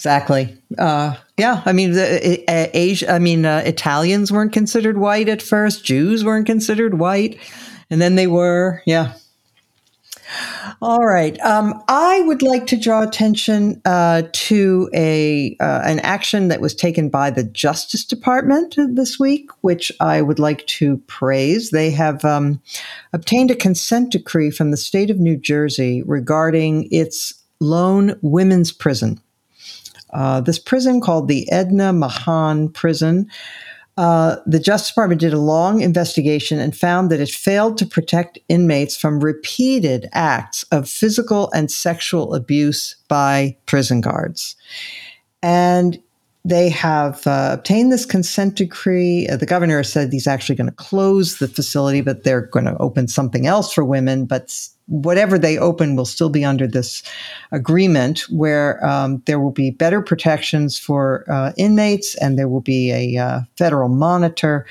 [0.00, 0.56] Exactly.
[0.78, 3.12] Uh, yeah, I mean, the, uh, Asia.
[3.12, 5.84] I mean, uh, Italians weren't considered white at first.
[5.84, 7.38] Jews weren't considered white,
[7.90, 8.82] and then they were.
[8.86, 9.12] Yeah.
[10.80, 11.38] All right.
[11.40, 16.74] Um, I would like to draw attention uh, to a uh, an action that was
[16.74, 21.72] taken by the Justice Department this week, which I would like to praise.
[21.72, 22.62] They have um,
[23.12, 29.20] obtained a consent decree from the state of New Jersey regarding its lone women's prison.
[30.12, 33.30] Uh, this prison called the Edna Mahan Prison.
[33.96, 38.38] Uh, the Justice Department did a long investigation and found that it failed to protect
[38.48, 44.56] inmates from repeated acts of physical and sexual abuse by prison guards.
[45.42, 46.02] And
[46.44, 49.28] they have uh, obtained this consent decree.
[49.28, 52.78] Uh, the governor said he's actually going to close the facility, but they're going to
[52.78, 54.24] open something else for women.
[54.24, 54.56] But
[54.90, 57.02] whatever they open will still be under this
[57.52, 62.90] agreement where um, there will be better protections for uh, inmates and there will be
[62.90, 64.66] a uh, federal monitor.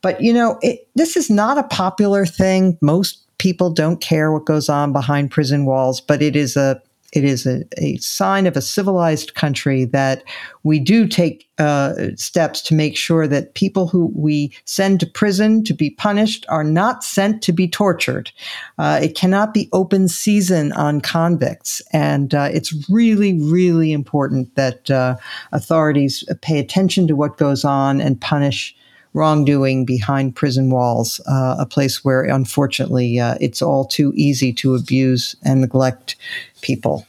[0.00, 2.78] But, you know, it, this is not a popular thing.
[2.80, 6.80] Most people don't care what goes on behind prison walls, but it is a
[7.12, 10.22] it is a, a sign of a civilized country that
[10.62, 15.64] we do take uh, steps to make sure that people who we send to prison
[15.64, 18.30] to be punished are not sent to be tortured.
[18.78, 21.80] Uh, it cannot be open season on convicts.
[21.92, 25.16] And uh, it's really, really important that uh,
[25.52, 28.76] authorities pay attention to what goes on and punish
[29.18, 34.76] wrongdoing behind prison walls, uh, a place where unfortunately uh, it's all too easy to
[34.76, 36.14] abuse and neglect
[36.60, 37.04] people.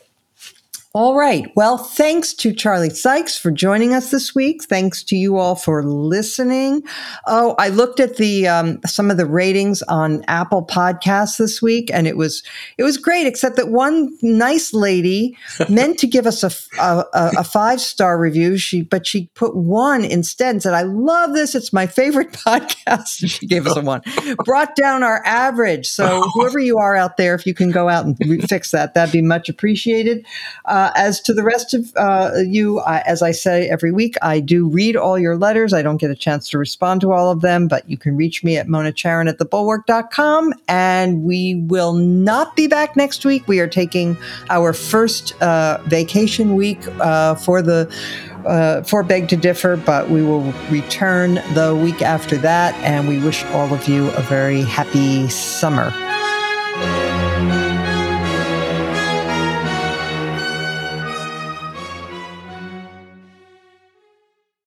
[1.00, 1.50] All right.
[1.56, 4.66] Well, thanks to Charlie Sykes for joining us this week.
[4.66, 6.84] Thanks to you all for listening.
[7.26, 11.90] Oh, I looked at the um, some of the ratings on Apple Podcasts this week,
[11.94, 12.44] and it was
[12.78, 13.26] it was great.
[13.28, 15.38] Except that one nice lady
[15.70, 16.52] meant to give us a,
[16.82, 21.34] a, a five star review, she but she put one instead and said, "I love
[21.34, 21.56] this.
[21.56, 24.02] It's my favorite podcast." She gave us a one.
[24.44, 25.88] Brought down our average.
[25.88, 28.96] So whoever you are out there, if you can go out and re- fix that,
[28.96, 30.26] that'd be much appreciated.
[30.66, 34.16] Uh, uh, as to the rest of uh, you, I, as I say every week,
[34.22, 35.74] I do read all your letters.
[35.74, 38.44] I don't get a chance to respond to all of them, but you can reach
[38.44, 40.54] me at Mona Charen at thebulwark.com.
[40.68, 43.48] And we will not be back next week.
[43.48, 44.18] We are taking
[44.50, 47.94] our first uh, vacation week uh, for the
[48.46, 52.74] uh, for Beg to Differ, but we will return the week after that.
[52.76, 55.92] And we wish all of you a very happy summer.